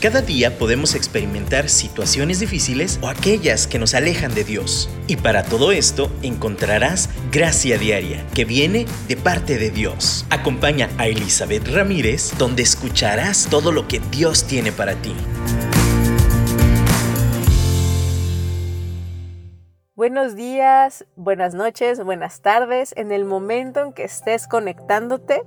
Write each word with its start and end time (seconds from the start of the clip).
Cada 0.00 0.22
día 0.22 0.56
podemos 0.56 0.94
experimentar 0.94 1.68
situaciones 1.68 2.40
difíciles 2.40 2.98
o 3.02 3.08
aquellas 3.08 3.66
que 3.66 3.78
nos 3.78 3.92
alejan 3.92 4.34
de 4.34 4.44
Dios. 4.44 4.88
Y 5.06 5.16
para 5.16 5.42
todo 5.42 5.72
esto 5.72 6.10
encontrarás 6.22 7.10
gracia 7.30 7.76
diaria 7.76 8.24
que 8.34 8.46
viene 8.46 8.86
de 9.08 9.18
parte 9.18 9.58
de 9.58 9.68
Dios. 9.68 10.24
Acompaña 10.30 10.88
a 10.96 11.06
Elizabeth 11.06 11.68
Ramírez 11.68 12.32
donde 12.38 12.62
escucharás 12.62 13.48
todo 13.50 13.72
lo 13.72 13.88
que 13.88 14.00
Dios 14.10 14.46
tiene 14.46 14.72
para 14.72 14.94
ti. 14.94 15.14
Buenos 19.94 20.34
días, 20.34 21.04
buenas 21.14 21.52
noches, 21.52 22.02
buenas 22.02 22.40
tardes. 22.40 22.94
En 22.96 23.12
el 23.12 23.26
momento 23.26 23.80
en 23.80 23.92
que 23.92 24.04
estés 24.04 24.48
conectándote, 24.48 25.42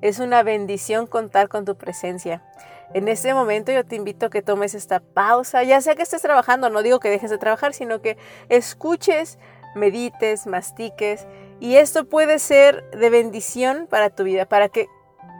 es 0.00 0.18
una 0.18 0.42
bendición 0.42 1.06
contar 1.06 1.48
con 1.48 1.64
tu 1.64 1.76
presencia. 1.76 2.42
En 2.94 3.08
este 3.08 3.32
momento 3.32 3.72
yo 3.72 3.84
te 3.86 3.96
invito 3.96 4.26
a 4.26 4.30
que 4.30 4.42
tomes 4.42 4.74
esta 4.74 5.00
pausa, 5.00 5.62
ya 5.62 5.80
sea 5.80 5.94
que 5.94 6.02
estés 6.02 6.20
trabajando, 6.20 6.68
no 6.68 6.82
digo 6.82 7.00
que 7.00 7.08
dejes 7.08 7.30
de 7.30 7.38
trabajar, 7.38 7.72
sino 7.72 8.02
que 8.02 8.18
escuches, 8.48 9.38
medites, 9.74 10.46
mastiques. 10.46 11.26
Y 11.58 11.76
esto 11.76 12.08
puede 12.08 12.38
ser 12.38 12.88
de 12.90 13.08
bendición 13.08 13.86
para 13.88 14.10
tu 14.10 14.24
vida, 14.24 14.46
para 14.46 14.68
que 14.68 14.88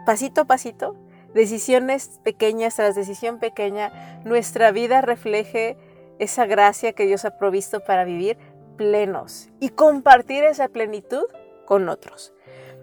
pasito 0.07 0.43
a 0.43 0.45
pasito, 0.47 0.97
decisiones 1.35 2.21
pequeñas 2.23 2.77
tras 2.77 2.95
decisión 2.95 3.39
pequeña, 3.39 4.21
nuestra 4.25 4.71
vida 4.71 5.01
refleje 5.03 5.77
esa 6.19 6.47
gracia 6.47 6.93
que 6.93 7.07
Dios 7.07 7.25
ha 7.25 7.37
provisto 7.37 7.81
para 7.81 8.05
vivir 8.05 8.39
plenos 8.77 9.51
y 9.61 9.71
compartir 9.71 10.45
esa 10.45 10.69
plenitud 10.69 11.25
con 11.67 11.89
otros. 11.89 12.33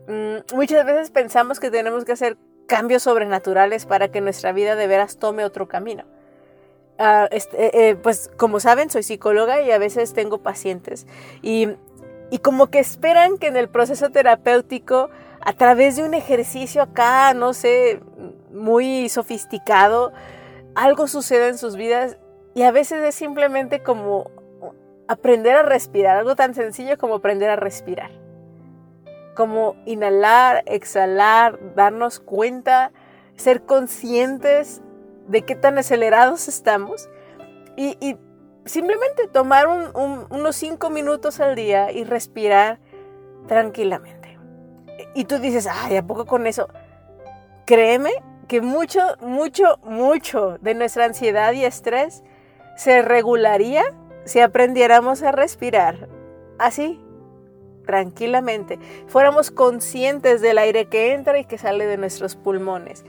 Mm, 0.07 0.55
muchas 0.55 0.85
veces 0.85 1.11
pensamos 1.11 1.59
que 1.59 1.71
tenemos 1.71 2.05
que 2.05 2.13
hacer 2.13 2.37
cambios 2.69 3.03
sobrenaturales 3.03 3.85
para 3.85 4.09
que 4.09 4.21
nuestra 4.21 4.53
vida 4.53 4.75
de 4.75 4.87
veras 4.87 5.17
tome 5.17 5.43
otro 5.43 5.67
camino. 5.67 6.05
Ah, 6.99 7.27
este, 7.31 7.65
eh, 7.65 7.71
eh, 7.73 7.95
pues 7.95 8.29
como 8.37 8.59
saben, 8.59 8.89
soy 8.89 9.03
psicóloga 9.03 9.61
y 9.61 9.71
a 9.71 9.77
veces 9.77 10.13
tengo 10.13 10.37
pacientes 10.37 11.07
y, 11.41 11.69
y 12.29 12.39
como 12.39 12.67
que 12.67 12.79
esperan 12.79 13.37
que 13.37 13.47
en 13.47 13.57
el 13.57 13.69
proceso 13.69 14.11
terapéutico, 14.11 15.09
a 15.41 15.53
través 15.53 15.95
de 15.95 16.03
un 16.03 16.13
ejercicio 16.13 16.81
acá, 16.81 17.33
no 17.33 17.53
sé, 17.53 18.01
muy 18.51 19.09
sofisticado, 19.09 20.11
algo 20.75 21.07
suceda 21.07 21.47
en 21.47 21.57
sus 21.57 21.75
vidas 21.75 22.17
y 22.53 22.63
a 22.63 22.71
veces 22.71 23.01
es 23.03 23.15
simplemente 23.15 23.81
como 23.81 24.29
aprender 25.07 25.55
a 25.55 25.63
respirar, 25.63 26.17
algo 26.17 26.35
tan 26.35 26.53
sencillo 26.53 26.97
como 26.97 27.15
aprender 27.15 27.49
a 27.49 27.55
respirar 27.55 28.18
como 29.39 29.77
inhalar, 29.85 30.63
exhalar, 30.65 31.73
darnos 31.73 32.19
cuenta, 32.19 32.91
ser 33.37 33.61
conscientes 33.61 34.81
de 35.29 35.43
qué 35.43 35.55
tan 35.55 35.77
acelerados 35.77 36.49
estamos 36.49 37.09
y, 37.77 38.17
simplemente 38.65 39.29
tomar 39.31 39.65
unos 39.69 40.57
cinco 40.57 40.89
minutos 40.89 41.39
al 41.39 41.55
día 41.55 41.89
y 41.93 42.03
respirar 42.03 42.79
tranquilamente. 43.47 44.37
Y 45.15 45.23
tú 45.23 45.39
dices, 45.39 45.69
ay, 45.71 45.95
¿a 45.95 46.05
poco 46.05 46.25
con 46.25 46.45
eso? 46.45 46.67
Créeme 47.65 48.11
que 48.49 48.59
mucho, 48.59 48.99
mucho, 49.21 49.79
mucho 49.83 50.57
de 50.59 50.73
nuestra 50.73 51.05
ansiedad 51.05 51.53
y 51.53 51.63
estrés 51.63 52.25
se 52.75 53.03
regularía 53.03 53.85
si 54.25 54.41
aprendiéramos 54.41 55.23
a 55.23 55.31
respirar 55.31 56.09
así, 56.57 57.01
tranquilamente, 57.89 58.77
fuéramos 59.07 59.49
conscientes 59.49 60.41
del 60.41 60.59
aire 60.59 60.85
que 60.85 61.11
entra 61.11 61.39
y 61.39 61.45
que 61.45 61.57
sale 61.57 61.87
de 61.87 61.97
nuestros 61.97 62.35
pulmones. 62.35 63.03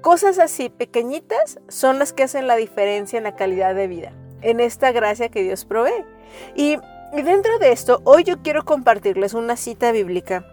Cosas 0.00 0.38
así 0.38 0.70
pequeñitas 0.70 1.60
son 1.68 1.98
las 1.98 2.14
que 2.14 2.22
hacen 2.22 2.46
la 2.46 2.56
diferencia 2.56 3.18
en 3.18 3.24
la 3.24 3.36
calidad 3.36 3.74
de 3.74 3.86
vida, 3.86 4.12
en 4.40 4.60
esta 4.60 4.92
gracia 4.92 5.28
que 5.28 5.42
Dios 5.42 5.66
provee. 5.66 6.06
Y, 6.54 6.78
dentro 7.12 7.58
de 7.58 7.72
esto, 7.72 8.00
hoy 8.04 8.24
yo 8.24 8.40
quiero 8.40 8.64
compartirles 8.64 9.34
una 9.34 9.58
cita 9.58 9.92
bíblica 9.92 10.46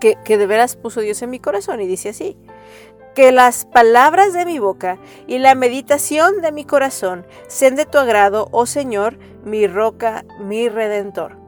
que, 0.00 0.16
que 0.24 0.38
de 0.38 0.46
veras 0.46 0.76
puso 0.76 1.00
Dios 1.00 1.22
en 1.22 1.30
mi 1.30 1.40
corazón 1.40 1.80
y 1.80 1.88
dice 1.88 2.10
así 2.10 2.36
que 3.16 3.32
las 3.32 3.64
palabras 3.64 4.32
de 4.32 4.46
mi 4.46 4.60
boca 4.60 4.98
y 5.26 5.38
la 5.38 5.56
meditación 5.56 6.40
de 6.40 6.52
mi 6.52 6.64
corazón 6.64 7.26
sean 7.48 7.74
de 7.74 7.84
tu 7.84 7.98
agrado, 7.98 8.46
oh 8.52 8.64
Señor, 8.64 9.18
mi 9.44 9.66
roca, 9.66 10.24
mi 10.38 10.68
redentor. 10.68 11.41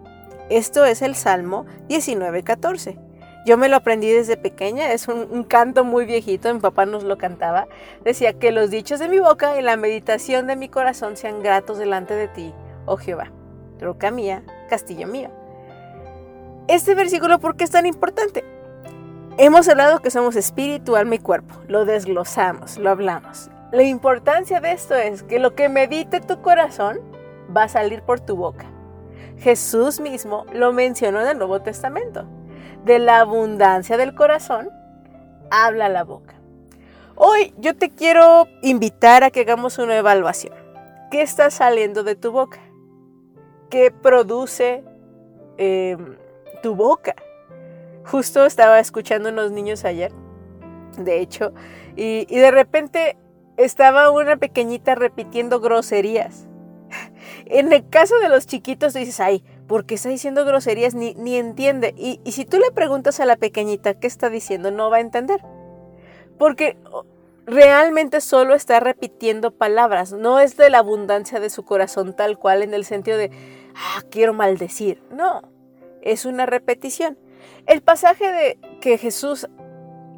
Esto 0.51 0.85
es 0.85 1.01
el 1.01 1.15
Salmo 1.15 1.65
19.14. 1.89 2.99
Yo 3.47 3.59
me 3.59 3.69
lo 3.69 3.77
aprendí 3.77 4.11
desde 4.11 4.39
pequeña, 4.39 4.93
es 4.93 5.07
un, 5.07 5.45
canto 5.45 5.85
muy 5.85 6.07
viejito, 6.07 6.53
mi 6.53 6.61
papá 6.61 6.87
nos 6.87 7.05
lo 7.05 7.19
cantaba. 7.19 7.67
Decía 8.03 8.33
que 8.35 8.53
los 8.53 8.71
dichos 8.71 9.01
de 9.01 9.09
mi 9.09 9.19
boca 9.19 9.59
y 9.59 9.63
la 9.63 9.77
meditación 9.77 10.47
de 10.47 10.57
mi 10.57 10.71
corazón 10.71 11.17
sean 11.17 11.43
gratos 11.43 11.77
delante 11.77 12.15
de 12.15 12.29
ti, 12.29 12.55
oh 12.87 12.97
Jehová, 12.97 13.31
roca 13.81 14.11
mía, 14.11 14.43
castillo 14.71 15.07
mío. 15.07 15.31
Este 16.69 16.95
versículo, 16.95 17.39
¿por 17.39 17.57
qué 17.57 17.65
es 17.65 17.71
tan 17.71 17.85
importante? 17.85 18.45
Hemos 19.37 19.69
hablado 19.69 20.01
que 20.01 20.11
somos 20.11 20.37
espíritu, 20.37 20.97
alma 20.97 21.17
y 21.17 21.19
cuerpo, 21.19 21.55
lo 21.69 21.85
desglosamos, 21.85 22.79
lo 22.79 22.89
hablamos. 22.89 23.51
La 23.73 23.83
importancia 23.83 24.61
de 24.61 24.73
esto 24.73 24.95
es 24.95 25.23
que 25.23 25.39
lo 25.39 25.55
que 25.55 25.69
medite 25.69 26.21
tu 26.21 26.41
corazón 26.41 27.01
va 27.55 27.65
a 27.65 27.69
salir 27.69 28.03
por 28.03 28.21
tu 28.21 28.37
boca. 28.37 28.74
Jesús 29.39 30.01
mismo 30.01 30.47
lo 30.53 30.73
mencionó 30.73 31.21
en 31.21 31.29
el 31.29 31.39
Nuevo 31.39 31.61
Testamento. 31.63 32.25
De 32.85 32.99
la 32.99 33.21
abundancia 33.21 33.97
del 33.97 34.15
corazón, 34.15 34.71
habla 35.51 35.89
la 35.89 36.05
boca. 36.05 36.35
Hoy 37.17 37.55
yo 37.59 37.77
te 37.77 37.91
quiero 37.91 38.49
invitar 38.63 39.25
a 39.25 39.31
que 39.31 39.41
hagamos 39.41 39.79
una 39.79 39.97
evaluación. 39.97 40.55
¿Qué 41.11 41.23
está 41.23 41.51
saliendo 41.51 42.03
de 42.03 42.17
tu 42.17 42.33
boca? 42.33 42.59
¿Qué 43.71 43.91
produce 43.91 44.85
em, 45.57 46.17
tu 46.63 46.75
boca? 46.75 47.15
Justo 48.05 48.45
estaba 48.45 48.81
escuchando 48.81 49.31
unos 49.31 49.51
niños 49.51 49.85
ayer, 49.85 50.13
de 50.99 51.21
hecho, 51.21 51.55
y 51.97 52.27
de 52.27 52.51
repente 52.51 53.17
estaba 53.57 54.11
una 54.11 54.37
pequeñita 54.37 54.95
repitiendo 54.95 55.61
groserías. 55.61 56.47
En 57.47 57.73
el 57.73 57.89
caso 57.89 58.19
de 58.21 58.29
los 58.29 58.47
chiquitos 58.47 58.95
dices, 58.95 59.21
ay, 59.21 59.45
¿por 59.67 59.85
qué 59.85 59.95
está 59.95 60.09
diciendo 60.09 60.45
groserías? 60.45 60.95
Ni, 60.95 61.15
ni 61.15 61.37
entiende. 61.37 61.95
Y, 61.97 62.21
y 62.25 62.33
si 62.33 62.45
tú 62.45 62.59
le 62.59 62.71
preguntas 62.71 63.21
a 63.21 63.27
la 63.27 63.37
pequeñita 63.37 63.95
qué 63.95 64.07
está 64.07 64.31
diciendo, 64.31 64.71
no 64.71 64.91
va 64.91 64.99
a 64.99 65.01
entender. 65.01 65.41
Porque 66.39 66.77
realmente 67.47 68.21
solo 68.21 68.55
está 68.55 68.81
repitiendo 68.81 69.51
palabras, 69.51 70.13
no 70.13 70.41
es 70.41 70.57
de 70.57 70.71
la 70.71 70.79
abundancia 70.79 71.41
de 71.41 71.51
su 71.51 71.65
corazón 71.65 72.15
tal 72.15 72.39
cual 72.39 72.63
en 72.63 72.75
el 72.75 72.85
sentido 72.85 73.19
de, 73.19 73.31
ah, 73.75 74.03
quiero 74.11 74.33
maldecir. 74.33 75.03
No, 75.11 75.43
es 76.03 76.25
una 76.25 76.47
repetición. 76.47 77.19
El 77.67 77.83
pasaje 77.83 78.33
de 78.33 78.59
que 78.81 78.99
Jesús, 78.99 79.49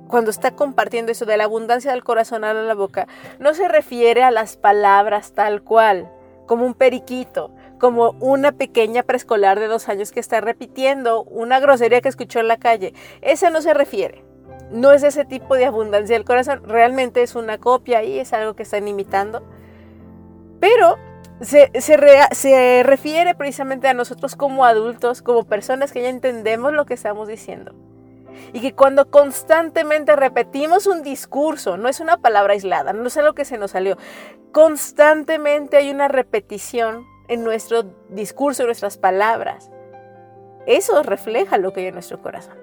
cuando 0.08 0.30
está 0.30 0.52
compartiendo 0.52 1.12
eso 1.12 1.24
de 1.24 1.36
la 1.36 1.44
abundancia 1.44 1.90
del 1.90 2.04
corazón 2.04 2.44
a 2.44 2.54
la 2.54 2.74
boca, 2.74 3.08
no 3.40 3.54
se 3.54 3.68
refiere 3.68 4.22
a 4.22 4.30
las 4.30 4.56
palabras 4.56 5.32
tal 5.32 5.62
cual 5.62 6.10
como 6.46 6.64
un 6.64 6.74
periquito, 6.74 7.50
como 7.78 8.10
una 8.20 8.52
pequeña 8.52 9.02
preescolar 9.02 9.60
de 9.60 9.66
dos 9.66 9.88
años 9.88 10.12
que 10.12 10.20
está 10.20 10.40
repitiendo 10.40 11.22
una 11.24 11.60
grosería 11.60 12.00
que 12.00 12.08
escuchó 12.08 12.40
en 12.40 12.48
la 12.48 12.56
calle. 12.56 12.94
Ese 13.20 13.50
no 13.50 13.60
se 13.60 13.74
refiere. 13.74 14.24
No 14.70 14.92
es 14.92 15.02
ese 15.02 15.24
tipo 15.24 15.54
de 15.54 15.66
abundancia 15.66 16.16
del 16.16 16.24
corazón. 16.24 16.62
Realmente 16.64 17.22
es 17.22 17.34
una 17.34 17.58
copia 17.58 18.02
y 18.02 18.18
es 18.18 18.32
algo 18.32 18.54
que 18.54 18.64
están 18.64 18.88
imitando. 18.88 19.42
Pero 20.60 20.96
se, 21.40 21.70
se 21.80 22.82
refiere 22.82 23.34
precisamente 23.34 23.88
a 23.88 23.94
nosotros 23.94 24.36
como 24.36 24.64
adultos, 24.64 25.22
como 25.22 25.44
personas 25.44 25.92
que 25.92 26.02
ya 26.02 26.08
entendemos 26.08 26.72
lo 26.72 26.86
que 26.86 26.94
estamos 26.94 27.28
diciendo. 27.28 27.74
Y 28.52 28.60
que 28.60 28.74
cuando 28.74 29.10
constantemente 29.10 30.16
repetimos 30.16 30.86
un 30.86 31.02
discurso, 31.02 31.76
no 31.76 31.88
es 31.88 32.00
una 32.00 32.18
palabra 32.18 32.54
aislada, 32.54 32.92
no 32.92 33.06
es 33.06 33.16
algo 33.16 33.34
que 33.34 33.44
se 33.44 33.58
nos 33.58 33.72
salió, 33.72 33.96
constantemente 34.52 35.76
hay 35.76 35.90
una 35.90 36.08
repetición 36.08 37.04
en 37.28 37.44
nuestro 37.44 37.84
discurso, 38.08 38.62
en 38.62 38.68
nuestras 38.68 38.98
palabras. 38.98 39.70
Eso 40.66 41.02
refleja 41.02 41.58
lo 41.58 41.72
que 41.72 41.80
hay 41.80 41.86
en 41.86 41.94
nuestro 41.94 42.20
corazón. 42.22 42.56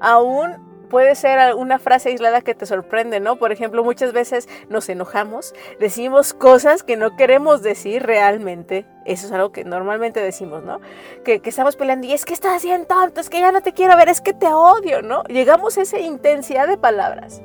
Aún 0.00 0.65
puede 0.88 1.14
ser 1.14 1.54
una 1.54 1.78
frase 1.78 2.10
aislada 2.10 2.40
que 2.40 2.54
te 2.54 2.66
sorprende, 2.66 3.20
¿no? 3.20 3.36
Por 3.36 3.52
ejemplo, 3.52 3.84
muchas 3.84 4.12
veces 4.12 4.48
nos 4.68 4.88
enojamos, 4.88 5.54
decimos 5.78 6.34
cosas 6.34 6.82
que 6.82 6.96
no 6.96 7.16
queremos 7.16 7.62
decir 7.62 8.04
realmente. 8.04 8.86
Eso 9.04 9.26
es 9.26 9.32
algo 9.32 9.52
que 9.52 9.64
normalmente 9.64 10.20
decimos, 10.20 10.62
¿no? 10.64 10.80
Que, 11.24 11.40
estamos 11.44 11.76
peleando 11.76 12.06
y 12.06 12.12
es 12.12 12.24
que 12.24 12.34
estás 12.34 12.56
haciendo 12.56 12.86
tonto, 12.86 13.20
es 13.20 13.30
que 13.30 13.40
ya 13.40 13.52
no 13.52 13.60
te 13.60 13.72
quiero 13.72 13.96
ver, 13.96 14.08
es 14.08 14.20
que 14.20 14.32
te 14.32 14.48
odio, 14.48 15.02
¿no? 15.02 15.22
Llegamos 15.24 15.78
a 15.78 15.82
esa 15.82 15.98
intensidad 15.98 16.66
de 16.66 16.76
palabras. 16.76 17.42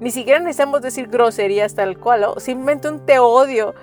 Ni 0.00 0.10
siquiera 0.10 0.38
necesitamos 0.38 0.82
decir 0.82 1.08
groserías 1.08 1.74
tal 1.74 1.98
cual, 1.98 2.24
o 2.24 2.40
simplemente 2.40 2.88
un 2.88 3.04
te 3.04 3.18
odio 3.18 3.74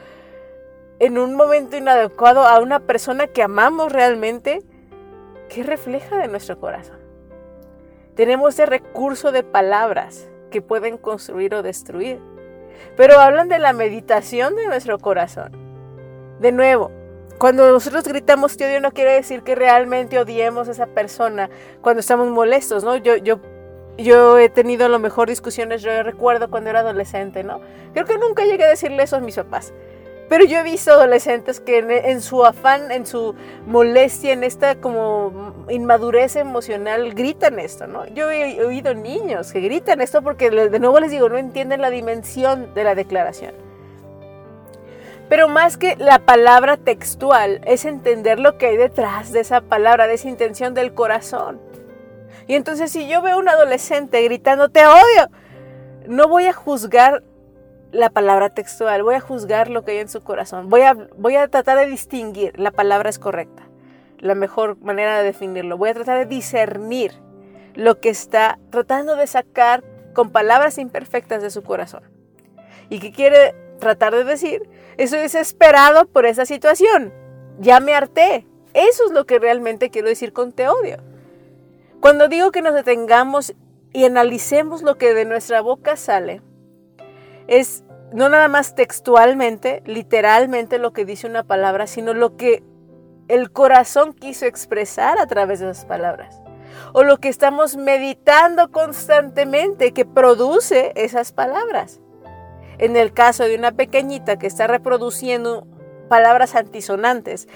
en 1.00 1.18
un 1.18 1.36
momento 1.36 1.76
inadecuado 1.76 2.46
a 2.46 2.60
una 2.60 2.80
persona 2.80 3.28
que 3.28 3.44
amamos 3.44 3.92
realmente, 3.92 4.64
¿qué 5.50 5.64
refleja 5.64 6.18
de 6.18 6.28
nuestro 6.28 6.60
corazón? 6.60 7.05
Tenemos 8.16 8.54
ese 8.54 8.66
recurso 8.66 9.32
de 9.32 9.44
palabras 9.44 10.28
que 10.50 10.62
pueden 10.62 10.98
construir 10.98 11.54
o 11.54 11.64
destruir. 11.64 12.20
pero 12.98 13.20
hablan 13.20 13.50
de 13.50 13.60
la 13.60 13.74
meditación 13.74 14.56
de 14.56 14.68
nuestro 14.68 15.00
corazón. 15.00 15.52
De 16.40 16.52
nuevo, 16.52 16.92
cuando 17.38 17.70
nosotros 17.70 18.04
gritamos 18.06 18.56
te 18.56 18.66
odio 18.66 18.80
no 18.80 18.92
quiere 18.92 19.14
decir 19.14 19.44
que 19.44 19.56
realmente 19.56 20.20
odiemos 20.20 20.68
a 20.68 20.72
esa 20.72 20.88
persona 20.88 21.50
cuando 21.82 22.00
estamos 22.00 22.30
molestos, 22.30 22.84
¿no? 22.84 22.96
Yo, 22.98 23.16
yo, 23.18 23.40
yo 23.98 24.38
he 24.38 24.50
tenido 24.50 24.86
a 24.86 24.90
lo 24.90 25.00
mejor 25.00 25.28
discusiones, 25.28 25.82
yo 25.82 26.04
recuerdo 26.04 26.50
cuando 26.50 26.70
era 26.70 26.82
adolescente, 26.82 27.44
¿no? 27.44 27.62
Creo 27.94 28.06
que 28.06 28.18
nunca 28.18 28.46
llegué 28.46 28.66
a 28.66 28.70
decirle 28.70 29.04
eso 29.04 29.18
a 29.18 29.22
mis 29.22 29.36
papás. 29.36 29.74
Pero 30.28 30.46
yo 30.46 30.58
he 30.58 30.64
visto 30.64 30.92
adolescentes 30.92 31.60
que 31.60 31.80
en, 31.80 32.22
su 32.22 32.44
afán, 32.44 32.92
en 32.92 33.06
su 33.06 33.36
molestia, 33.68 34.34
en 34.34 34.44
esta 34.44 34.76
como 34.76 35.54
inmadurez 35.70 36.36
emocional, 36.36 37.14
gritan 37.14 37.60
esto, 37.60 37.86
¿no? 37.86 38.08
Yo 38.08 38.32
he 38.32 38.64
oído 38.66 38.96
niños 38.96 39.52
que 39.52 39.60
gritan 39.62 40.02
esto 40.02 40.24
porque 40.24 40.50
de 40.50 40.80
nuevo 40.80 41.00
les 41.00 41.12
digo, 41.12 41.30
no 41.30 41.38
entienden 41.38 41.82
la 41.82 41.92
dimensión 41.92 42.74
de 42.74 42.84
la 42.84 42.96
declaración. 42.96 43.54
Pero 45.30 45.48
más 45.48 45.78
que 45.78 45.96
la 45.96 46.20
palabra 46.20 46.78
textual, 46.78 47.62
es 47.66 47.86
entender 47.86 48.40
lo 48.40 48.58
que 48.58 48.68
hay 48.68 48.78
detrás 48.78 49.32
de 49.32 49.40
esa 49.40 49.62
palabra, 49.62 50.08
de 50.08 50.16
esa 50.16 50.30
intención 50.30 50.74
del 50.74 50.94
corazón. 50.94 51.60
Y 52.48 52.56
entonces 52.56 52.92
si 52.92 53.08
yo 53.08 53.22
veo 53.22 53.36
a 53.36 53.40
un 53.40 53.50
adolescente 53.50 54.22
gritando, 54.24 54.70
te 54.70 54.86
odio, 54.86 55.30
no 56.08 56.28
voy 56.28 56.46
a 56.46 56.54
juzgar 56.54 57.24
la 57.96 58.10
palabra 58.10 58.50
textual, 58.50 59.04
voy 59.04 59.16
a 59.16 59.22
juzgar 59.22 59.70
lo 59.70 59.86
que 59.86 59.92
hay 59.92 59.98
en 60.00 60.10
su 60.10 60.22
corazón, 60.22 60.70
voy 60.70 60.82
a, 60.82 60.94
voy 61.18 61.38
a 61.38 61.48
tratar 61.48 61.78
de 61.78 61.88
distinguir, 61.88 62.60
la 62.60 62.72
palabra 62.72 63.10
es 63.10 63.20
correcta, 63.20 63.64
la 64.20 64.36
mejor 64.36 64.78
manera 64.82 65.18
de 65.18 65.24
definirlo, 65.24 65.78
voy 65.78 65.90
a 65.90 65.94
tratar 65.94 66.20
de 66.20 66.26
discernir 66.26 67.14
lo 67.74 68.02
que 68.02 68.10
está 68.10 68.60
tratando 68.70 69.16
de 69.16 69.28
sacar 69.28 69.84
con 70.14 70.32
palabras 70.32 70.78
imperfectas 70.78 71.42
de 71.42 71.50
su 71.50 71.64
corazón. 71.64 72.04
¿Y 72.90 73.00
qué 73.00 73.12
quiere 73.12 73.56
tratar 73.80 74.14
de 74.14 74.26
decir? 74.26 74.70
Estoy 74.98 75.20
desesperado 75.20 76.06
por 76.06 76.26
esa 76.26 76.46
situación, 76.46 77.14
ya 77.60 77.80
me 77.80 77.96
harté. 77.96 78.46
Eso 78.74 79.06
es 79.06 79.12
lo 79.12 79.26
que 79.26 79.40
realmente 79.40 79.90
quiero 79.90 80.10
decir 80.10 80.34
con 80.34 80.52
te 80.52 80.68
odio. 80.68 80.98
Cuando 82.02 82.28
digo 82.28 82.52
que 82.52 82.62
nos 82.62 82.74
detengamos 82.74 83.56
y 83.94 84.04
analicemos 84.04 84.82
lo 84.82 84.98
que 84.98 85.14
de 85.14 85.24
nuestra 85.24 85.62
boca 85.62 85.96
sale, 85.96 86.42
es 87.48 87.85
no 88.16 88.30
nada 88.30 88.48
más 88.48 88.76
textualmente, 88.76 89.84
literalmente 89.86 90.80
lo 90.80 90.94
que 90.94 91.04
dice 91.04 91.28
una 91.28 91.44
palabra, 91.44 91.86
sino 91.86 92.14
lo 92.14 92.38
que 92.38 92.64
el 93.28 93.52
corazón 93.52 94.14
quiso 94.14 94.46
expresar 94.46 95.20
a 95.20 95.28
través 95.28 95.60
de 95.60 95.70
esas 95.70 95.86
palabras. 95.86 96.42
O 96.94 97.04
lo 97.04 97.18
que 97.18 97.28
estamos 97.28 97.76
meditando 97.76 98.72
constantemente 98.72 99.92
que 99.92 100.06
produce 100.06 100.94
esas 100.96 101.34
palabras. 101.34 102.00
En 102.78 102.96
el 102.96 103.12
caso 103.12 103.44
de 103.44 103.56
una 103.58 103.74
pequeñita 103.74 104.38
que 104.38 104.48
está 104.48 104.66
reproduciendo 104.68 105.68
palabras 106.08 106.56
antisonantes, 106.56 107.50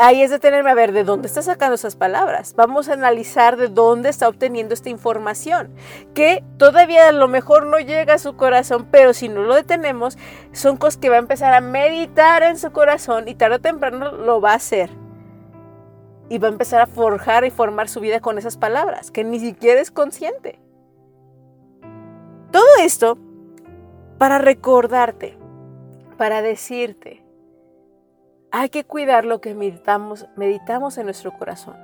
ahí 0.00 0.22
es 0.22 0.30
detenerme 0.30 0.70
a 0.70 0.74
ver 0.74 0.92
de 0.92 1.04
dónde 1.04 1.28
está 1.28 1.42
sacando 1.42 1.74
esas 1.74 1.94
palabras. 1.94 2.54
Vamos 2.56 2.88
a 2.88 2.94
analizar 2.94 3.56
de 3.56 3.68
dónde 3.68 4.08
está 4.08 4.28
obteniendo 4.28 4.74
esta 4.74 4.88
información, 4.88 5.74
que 6.14 6.42
todavía 6.56 7.08
a 7.08 7.12
lo 7.12 7.28
mejor 7.28 7.66
no 7.66 7.78
llega 7.78 8.14
a 8.14 8.18
su 8.18 8.36
corazón, 8.36 8.88
pero 8.90 9.12
si 9.12 9.28
no 9.28 9.42
lo 9.42 9.54
detenemos, 9.54 10.18
son 10.52 10.76
cosas 10.76 10.96
que 10.96 11.10
va 11.10 11.16
a 11.16 11.20
empezar 11.20 11.52
a 11.54 11.60
meditar 11.60 12.42
en 12.42 12.58
su 12.58 12.72
corazón 12.72 13.28
y 13.28 13.34
tarde 13.34 13.56
o 13.56 13.60
temprano 13.60 14.12
lo 14.12 14.40
va 14.40 14.52
a 14.52 14.56
hacer. 14.56 14.90
Y 16.28 16.38
va 16.38 16.48
a 16.48 16.52
empezar 16.52 16.80
a 16.80 16.86
forjar 16.86 17.44
y 17.44 17.50
formar 17.50 17.88
su 17.88 18.00
vida 18.00 18.20
con 18.20 18.38
esas 18.38 18.56
palabras, 18.56 19.10
que 19.10 19.24
ni 19.24 19.38
siquiera 19.38 19.80
es 19.80 19.90
consciente. 19.90 20.58
Todo 22.50 22.66
esto 22.80 23.18
para 24.18 24.38
recordarte, 24.38 25.36
para 26.16 26.42
decirte, 26.42 27.19
hay 28.52 28.68
que 28.68 28.84
cuidar 28.84 29.24
lo 29.24 29.40
que 29.40 29.54
meditamos, 29.54 30.26
en 30.98 31.04
nuestro 31.04 31.32
corazón, 31.36 31.76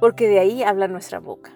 porque 0.00 0.28
de 0.28 0.38
ahí 0.38 0.62
habla 0.62 0.88
nuestra 0.88 1.18
boca. 1.18 1.52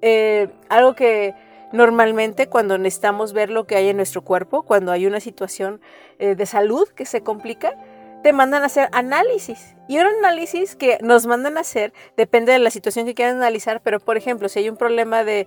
Eh, 0.00 0.48
algo 0.68 0.94
que 0.94 1.34
normalmente 1.72 2.48
cuando 2.48 2.78
necesitamos 2.78 3.32
ver 3.32 3.50
lo 3.50 3.66
que 3.66 3.76
hay 3.76 3.88
en 3.88 3.96
nuestro 3.96 4.22
cuerpo, 4.22 4.62
cuando 4.62 4.92
hay 4.92 5.06
una 5.06 5.20
situación 5.20 5.80
eh, 6.18 6.34
de 6.34 6.46
salud 6.46 6.88
que 6.88 7.06
se 7.06 7.22
complica, 7.22 7.74
te 8.22 8.32
mandan 8.32 8.62
a 8.62 8.66
hacer 8.66 8.88
análisis. 8.92 9.74
Y 9.86 9.98
un 9.98 10.06
análisis 10.06 10.76
que 10.76 10.98
nos 11.02 11.26
mandan 11.26 11.58
a 11.58 11.60
hacer 11.60 11.92
depende 12.16 12.52
de 12.52 12.58
la 12.58 12.70
situación 12.70 13.04
que 13.04 13.14
quieran 13.14 13.36
analizar, 13.36 13.82
pero 13.82 14.00
por 14.00 14.16
ejemplo, 14.16 14.48
si 14.48 14.60
hay 14.60 14.70
un 14.70 14.78
problema 14.78 15.24
de, 15.24 15.46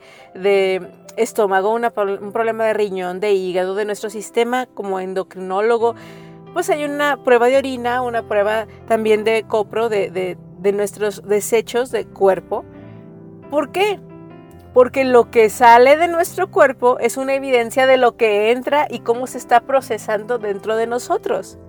estómago, 1.18 1.74
un 1.74 2.31
problema 2.31 2.65
de 2.65 2.74
riñón, 2.74 3.19
de 3.19 3.31
hígado, 3.33 3.74
de 3.74 3.86
nuestro 3.86 4.12
sistema 4.12 4.68
como 4.68 5.00
endocrinólogo, 5.00 5.95
pues 6.57 6.71
hay 6.71 6.86
una 6.86 7.24
prueba 7.24 7.45
de 7.45 7.57
orina, 7.57 8.01
una 8.01 8.27
prueba 8.27 8.65
también 8.88 9.24
de 9.24 9.44
copro, 9.44 9.89
de, 9.89 10.39
nuestros 10.74 11.21
desechos 11.21 11.92
de 11.92 12.07
cuerpo. 12.07 12.65
¿Por 13.51 13.71
qué? 13.71 14.00
Porque 14.74 15.06
lo 15.06 15.30
que 15.30 15.51
sale 15.51 15.98
de 15.98 16.07
nuestro 16.07 16.50
cuerpo 16.50 16.98
es 16.98 17.15
una 17.15 17.36
evidencia 17.36 17.86
de 17.86 17.98
lo 17.98 18.18
que 18.18 18.50
entra 18.50 18.88
y 18.89 19.01
cómo 19.01 19.27
se 19.27 19.38
está 19.38 19.59
procesando 19.59 20.39
dentro 20.39 20.75
de 20.75 20.88
nosotros. 20.88 21.59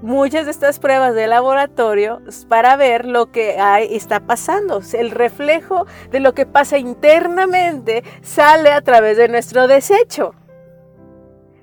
Muchas 0.00 0.46
de 0.46 0.52
estas 0.52 0.78
pruebas 0.78 1.14
de 1.14 1.26
laboratorio 1.26 2.22
para 2.48 2.76
ver 2.76 3.04
lo 3.04 3.30
que 3.30 3.58
está 3.90 4.20
pasando. 4.20 4.80
El 4.94 5.10
reflejo 5.10 5.84
de 6.10 6.20
lo 6.20 6.32
que 6.32 6.46
pasa 6.46 6.78
internamente 6.78 8.04
sale 8.22 8.72
a 8.72 8.80
través 8.80 9.18
de 9.18 9.28
nuestro 9.28 9.68
desecho. 9.68 10.34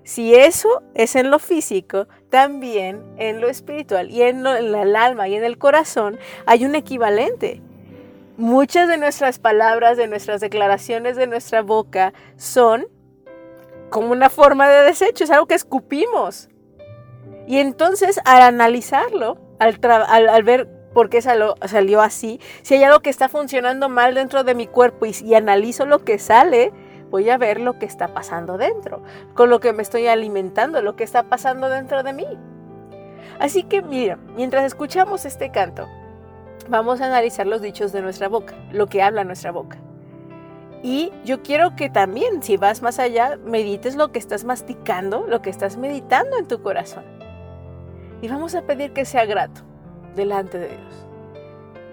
Si 0.09 0.33
eso 0.33 0.81
es 0.95 1.15
en 1.15 1.29
lo 1.29 1.37
físico, 1.37 2.07
también 2.29 3.03
en 3.17 3.41
lo 3.41 3.47
espiritual 3.47 4.09
y 4.09 4.21
en, 4.21 4.45
el 4.45 4.95
alma 4.95 5.27
y 5.27 5.35
en 5.35 5.43
el 5.43 5.57
corazón 5.57 6.19
hay 6.45 6.65
un 6.65 6.75
equivalente. 6.75 7.61
Muchas 8.37 8.87
de 8.87 8.97
nuestras 8.97 9.39
palabras, 9.39 9.97
de 9.97 10.07
nuestras 10.07 10.39
declaraciones 10.39 11.17
de 11.17 11.27
nuestra 11.27 11.61
boca 11.61 12.13
son 12.37 12.87
como 13.89 14.11
una 14.11 14.29
forma 14.29 14.69
de 14.69 14.83
desecho, 14.83 15.23
es 15.23 15.31
algo 15.31 15.47
que 15.47 15.55
escupimos. 15.55 16.49
Y 17.47 17.57
entonces 17.57 18.19
al 18.25 18.43
analizarlo, 18.43 19.37
al, 19.57 20.43
ver 20.43 20.69
por 20.93 21.09
qué 21.09 21.21
salió, 21.21 21.55
así, 22.01 22.39
si 22.61 22.75
hay 22.75 22.83
algo 22.83 22.99
que 22.99 23.09
está 23.09 23.27
funcionando 23.27 23.89
mal 23.89 24.13
dentro 24.13 24.43
de 24.43 24.53
mi 24.53 24.67
cuerpo 24.67 25.05
y 25.05 25.33
analizo 25.33 25.85
lo 25.85 26.05
que 26.05 26.19
sale, 26.19 26.71
voy 27.09 27.29
a 27.29 27.37
ver 27.37 27.59
lo 27.59 27.79
que 27.79 27.85
está 27.85 28.09
pasando 28.09 28.57
dentro, 28.57 29.01
con 29.33 29.49
lo 29.49 29.59
que 29.59 29.73
me 29.73 29.81
estoy 29.81 30.07
alimentando, 30.07 30.81
lo 30.81 30.95
que 30.95 31.03
está 31.03 31.23
pasando 31.23 31.69
dentro 31.69 32.03
de 32.03 32.13
mí. 32.13 32.27
Así 33.39 33.63
que 33.63 33.81
mira, 33.81 34.17
mientras 34.35 34.65
escuchamos 34.65 35.25
este 35.25 35.51
canto, 35.51 35.87
vamos 36.69 37.01
a 37.01 37.05
analizar 37.05 37.47
los 37.47 37.61
dichos 37.61 37.91
de 37.91 38.01
nuestra 38.01 38.27
boca, 38.27 38.55
lo 38.71 38.87
que 38.87 39.01
habla 39.01 39.23
nuestra 39.23 39.51
boca. 39.51 39.77
Y 40.81 41.11
yo 41.25 41.41
quiero 41.41 41.75
que 41.75 41.89
también, 41.89 42.41
si 42.41 42.55
vas 42.55 42.81
más 42.81 42.99
allá, 42.99 43.37
medites 43.43 43.95
lo 43.95 44.11
que 44.11 44.19
estás 44.19 44.45
masticando, 44.45 45.25
lo 45.27 45.41
que 45.41 45.49
estás 45.49 45.77
meditando 45.77 46.37
en 46.37 46.47
tu 46.47 46.61
corazón. 46.61 47.03
Y 48.21 48.27
vamos 48.27 48.55
a 48.55 48.61
pedir 48.61 48.93
que 48.93 49.05
sea 49.05 49.25
grato 49.25 49.61
delante 50.15 50.57
de 50.57 50.67
Dios. 50.69 51.05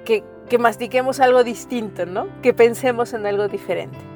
Que, 0.05 0.25
que 0.49 0.59
mastiquemos 0.59 1.19
algo 1.19 1.43
distinto, 1.43 2.07
¿no? 2.07 2.29
Que 2.43 2.55
pensemos 2.55 3.13
en 3.13 3.27
algo 3.27 3.49
diferente. 3.49 4.16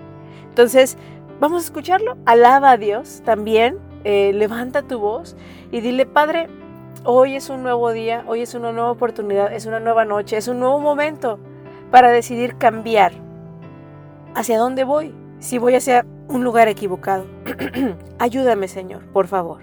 Entonces, 0.51 0.99
vamos 1.41 1.63
a 1.63 1.65
escucharlo. 1.65 2.17
Alaba 2.27 2.73
a 2.73 2.77
Dios 2.77 3.23
también. 3.25 3.79
Eh, 4.05 4.33
levanta 4.35 4.83
tu 4.83 4.99
voz 4.99 5.37
y 5.71 5.81
dile, 5.81 6.07
Padre, 6.07 6.49
hoy 7.05 7.37
es 7.37 7.51
un 7.51 7.63
nuevo 7.63 7.93
día, 7.93 8.25
hoy 8.27 8.41
es 8.41 8.55
una 8.55 8.73
nueva 8.73 8.91
oportunidad, 8.91 9.53
es 9.53 9.67
una 9.67 9.79
nueva 9.79 10.07
noche, 10.07 10.39
es 10.39 10.49
un 10.49 10.59
nuevo 10.59 10.81
momento 10.81 11.39
para 11.91 12.11
decidir 12.11 12.57
cambiar. 12.57 13.13
¿Hacia 14.35 14.59
dónde 14.59 14.85
voy? 14.85 15.15
Si 15.39 15.59
voy 15.59 15.75
hacia 15.75 16.07
un 16.29 16.45
lugar 16.45 16.69
equivocado. 16.69 17.27
Ayúdame, 18.19 18.69
Señor, 18.69 19.05
por 19.13 19.27
favor. 19.27 19.61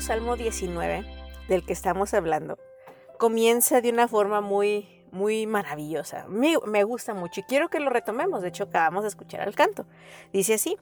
Salmo 0.00 0.36
19, 0.36 1.04
del 1.48 1.64
que 1.64 1.72
estamos 1.72 2.14
hablando, 2.14 2.58
comienza 3.18 3.80
de 3.80 3.90
una 3.90 4.08
forma 4.08 4.40
muy, 4.40 5.04
muy 5.12 5.46
maravillosa. 5.46 6.26
Me, 6.28 6.56
me, 6.66 6.84
gusta 6.84 7.14
mucho 7.14 7.40
y 7.40 7.44
quiero 7.44 7.68
que 7.68 7.80
lo 7.80 7.90
retomemos. 7.90 8.42
De 8.42 8.48
hecho, 8.48 8.64
acabamos 8.64 9.02
de 9.02 9.08
escuchar 9.08 9.46
el 9.46 9.54
canto. 9.54 9.86
Dice 10.32 10.54
así, 10.54 10.76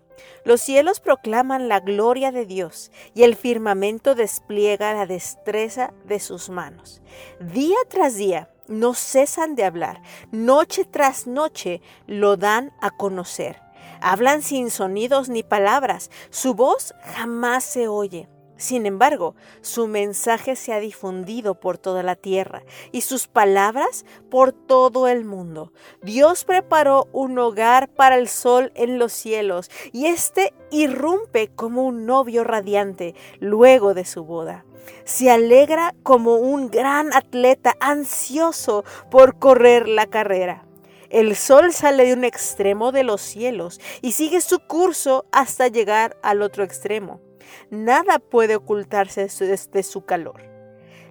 los 0.44 0.60
cielos 0.60 1.00
proclaman 1.00 1.68
la 1.68 1.80
gloria 1.80 2.32
de 2.32 2.46
Dios 2.46 2.90
y 3.14 3.24
el 3.24 3.36
firmamento 3.36 4.14
despliega 4.14 4.94
la 4.94 5.06
destreza 5.06 5.92
de 6.04 6.18
sus 6.18 6.48
manos. 6.48 7.02
Día 7.40 7.76
tras 7.88 8.16
día 8.16 8.50
no 8.68 8.94
cesan 8.94 9.54
de 9.54 9.64
hablar, 9.64 10.00
noche 10.30 10.84
tras 10.84 11.26
noche 11.26 11.82
lo 12.06 12.36
dan 12.36 12.72
a 12.80 12.90
conocer. 12.90 13.60
Hablan 14.00 14.42
sin 14.42 14.70
sonidos 14.70 15.28
ni 15.28 15.42
palabras, 15.42 16.10
su 16.30 16.54
voz 16.54 16.94
jamás 17.14 17.62
se 17.64 17.88
oye. 17.88 18.28
Sin 18.62 18.86
embargo, 18.86 19.34
su 19.60 19.88
mensaje 19.88 20.54
se 20.54 20.72
ha 20.72 20.78
difundido 20.78 21.58
por 21.58 21.78
toda 21.78 22.04
la 22.04 22.14
tierra 22.14 22.62
y 22.92 23.00
sus 23.00 23.26
palabras 23.26 24.04
por 24.30 24.52
todo 24.52 25.08
el 25.08 25.24
mundo. 25.24 25.72
Dios 26.00 26.44
preparó 26.44 27.08
un 27.10 27.36
hogar 27.40 27.88
para 27.88 28.16
el 28.16 28.28
sol 28.28 28.70
en 28.76 29.00
los 29.00 29.12
cielos 29.12 29.68
y 29.90 30.06
éste 30.06 30.54
irrumpe 30.70 31.48
como 31.48 31.82
un 31.82 32.06
novio 32.06 32.44
radiante 32.44 33.16
luego 33.40 33.94
de 33.94 34.04
su 34.04 34.22
boda. 34.22 34.64
Se 35.02 35.28
alegra 35.28 35.96
como 36.04 36.36
un 36.36 36.70
gran 36.70 37.12
atleta 37.14 37.74
ansioso 37.80 38.84
por 39.10 39.40
correr 39.40 39.88
la 39.88 40.06
carrera. 40.06 40.64
El 41.10 41.34
sol 41.34 41.72
sale 41.72 42.04
de 42.04 42.12
un 42.12 42.22
extremo 42.22 42.92
de 42.92 43.02
los 43.02 43.22
cielos 43.22 43.80
y 44.02 44.12
sigue 44.12 44.40
su 44.40 44.60
curso 44.60 45.24
hasta 45.32 45.66
llegar 45.66 46.16
al 46.22 46.42
otro 46.42 46.62
extremo. 46.62 47.31
Nada 47.70 48.18
puede 48.18 48.56
ocultarse 48.56 49.28
de 49.28 49.82
su 49.82 50.04
calor. 50.04 50.42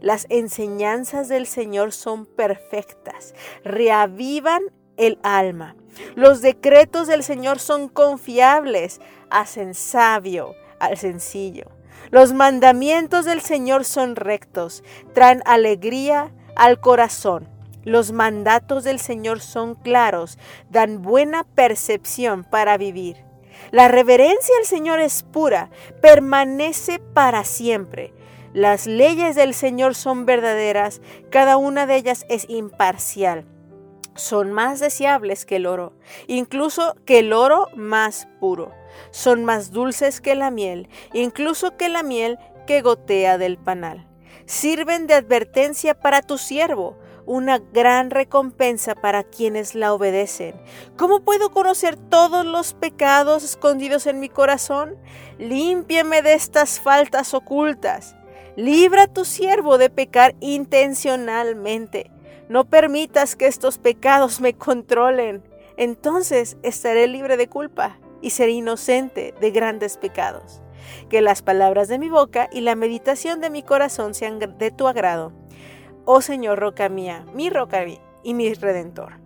Las 0.01 0.25
enseñanzas 0.29 1.27
del 1.27 1.45
Señor 1.45 1.91
son 1.91 2.25
perfectas, 2.25 3.35
reavivan 3.63 4.61
el 4.97 5.19
alma. 5.21 5.75
Los 6.15 6.41
decretos 6.41 7.07
del 7.07 7.23
Señor 7.23 7.59
son 7.59 7.87
confiables, 7.87 8.99
hacen 9.29 9.73
sabio 9.73 10.55
al 10.79 10.97
sencillo. 10.97 11.65
Los 12.09 12.33
mandamientos 12.33 13.25
del 13.25 13.41
Señor 13.41 13.85
son 13.85 14.15
rectos, 14.15 14.83
traen 15.13 15.43
alegría 15.45 16.31
al 16.55 16.79
corazón. 16.79 17.47
Los 17.83 18.11
mandatos 18.11 18.83
del 18.83 18.99
Señor 18.99 19.39
son 19.39 19.75
claros, 19.75 20.37
dan 20.69 21.01
buena 21.01 21.43
percepción 21.43 22.43
para 22.43 22.77
vivir. 22.77 23.30
La 23.71 23.87
reverencia 23.87 24.53
al 24.59 24.65
Señor 24.65 24.99
es 24.99 25.23
pura, 25.23 25.69
permanece 26.01 26.99
para 26.99 27.45
siempre. 27.45 28.13
Las 28.53 28.85
leyes 28.85 29.37
del 29.37 29.53
Señor 29.53 29.95
son 29.95 30.25
verdaderas, 30.25 31.01
cada 31.29 31.55
una 31.55 31.85
de 31.87 31.95
ellas 31.95 32.25
es 32.27 32.49
imparcial. 32.49 33.45
Son 34.13 34.51
más 34.51 34.81
deseables 34.81 35.45
que 35.45 35.55
el 35.55 35.67
oro, 35.67 35.93
incluso 36.27 36.95
que 37.05 37.19
el 37.19 37.31
oro 37.31 37.69
más 37.73 38.27
puro. 38.41 38.73
Son 39.11 39.45
más 39.45 39.71
dulces 39.71 40.19
que 40.19 40.35
la 40.35 40.51
miel, 40.51 40.89
incluso 41.13 41.77
que 41.77 41.87
la 41.87 42.03
miel 42.03 42.37
que 42.67 42.81
gotea 42.81 43.37
del 43.37 43.57
panal. 43.57 44.05
Sirven 44.45 45.07
de 45.07 45.13
advertencia 45.13 45.97
para 45.97 46.21
tu 46.21 46.37
siervo, 46.37 46.97
una 47.25 47.59
gran 47.59 48.09
recompensa 48.11 48.95
para 48.95 49.23
quienes 49.23 49.75
la 49.75 49.93
obedecen. 49.93 50.55
¿Cómo 50.97 51.21
puedo 51.21 51.51
conocer 51.51 51.95
todos 51.95 52.45
los 52.45 52.73
pecados 52.73 53.43
escondidos 53.43 54.07
en 54.07 54.19
mi 54.19 54.29
corazón? 54.29 54.95
Límpiame 55.37 56.21
de 56.21 56.33
estas 56.33 56.79
faltas 56.79 57.33
ocultas. 57.33 58.15
Libra 58.55 59.03
a 59.03 59.07
tu 59.07 59.25
siervo 59.25 59.77
de 59.77 59.89
pecar 59.89 60.35
intencionalmente. 60.39 62.11
No 62.49 62.65
permitas 62.65 63.35
que 63.35 63.47
estos 63.47 63.77
pecados 63.77 64.41
me 64.41 64.53
controlen. 64.53 65.43
Entonces 65.77 66.57
estaré 66.63 67.07
libre 67.07 67.37
de 67.37 67.47
culpa 67.47 67.97
y 68.21 68.31
seré 68.31 68.51
inocente 68.51 69.33
de 69.39 69.51
grandes 69.51 69.97
pecados. 69.97 70.61
Que 71.09 71.21
las 71.21 71.41
palabras 71.41 71.87
de 71.87 71.99
mi 71.99 72.09
boca 72.09 72.49
y 72.51 72.61
la 72.61 72.75
meditación 72.75 73.39
de 73.39 73.49
mi 73.49 73.63
corazón 73.63 74.13
sean 74.13 74.39
de 74.39 74.71
tu 74.71 74.87
agrado 74.87 75.40
oh 76.05 76.21
Señor, 76.21 76.59
roca 76.59 76.89
mía, 76.89 77.25
mi 77.33 77.49
roca 77.49 77.85
y 78.23 78.33
mi 78.33 78.53
redentor. 78.53 79.21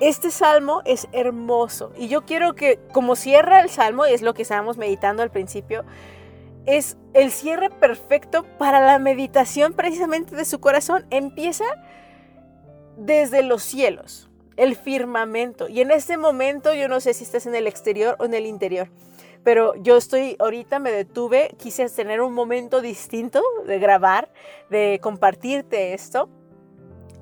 Este 0.00 0.30
salmo 0.30 0.82
es 0.84 1.08
hermoso 1.10 1.92
y 1.96 2.06
yo 2.06 2.24
quiero 2.24 2.54
que, 2.54 2.78
como 2.92 3.16
cierra 3.16 3.60
el 3.60 3.68
salmo, 3.68 4.04
es 4.04 4.22
lo 4.22 4.32
que 4.32 4.42
estábamos 4.42 4.78
meditando 4.78 5.24
al 5.24 5.30
principio, 5.30 5.84
es 6.66 6.96
el 7.14 7.32
cierre 7.32 7.70
perfecto 7.70 8.44
para 8.58 8.84
la 8.84 8.98
meditación 8.98 9.72
precisamente 9.72 10.36
de 10.36 10.44
su 10.44 10.60
corazón. 10.60 11.06
Empieza 11.10 11.64
desde 12.96 13.42
los 13.42 13.62
cielos, 13.62 14.28
el 14.56 14.76
firmamento. 14.76 15.68
Y 15.68 15.80
en 15.80 15.90
este 15.90 16.16
momento, 16.16 16.74
yo 16.74 16.86
no 16.86 17.00
sé 17.00 17.14
si 17.14 17.24
estás 17.24 17.46
en 17.46 17.54
el 17.54 17.66
exterior 17.66 18.16
o 18.18 18.26
en 18.26 18.34
el 18.34 18.46
interior, 18.46 18.90
pero 19.48 19.74
yo 19.76 19.96
estoy, 19.96 20.36
ahorita 20.40 20.78
me 20.78 20.92
detuve, 20.92 21.54
quise 21.56 21.88
tener 21.88 22.20
un 22.20 22.34
momento 22.34 22.82
distinto 22.82 23.40
de 23.64 23.78
grabar, 23.78 24.30
de 24.68 25.00
compartirte 25.02 25.94
esto. 25.94 26.28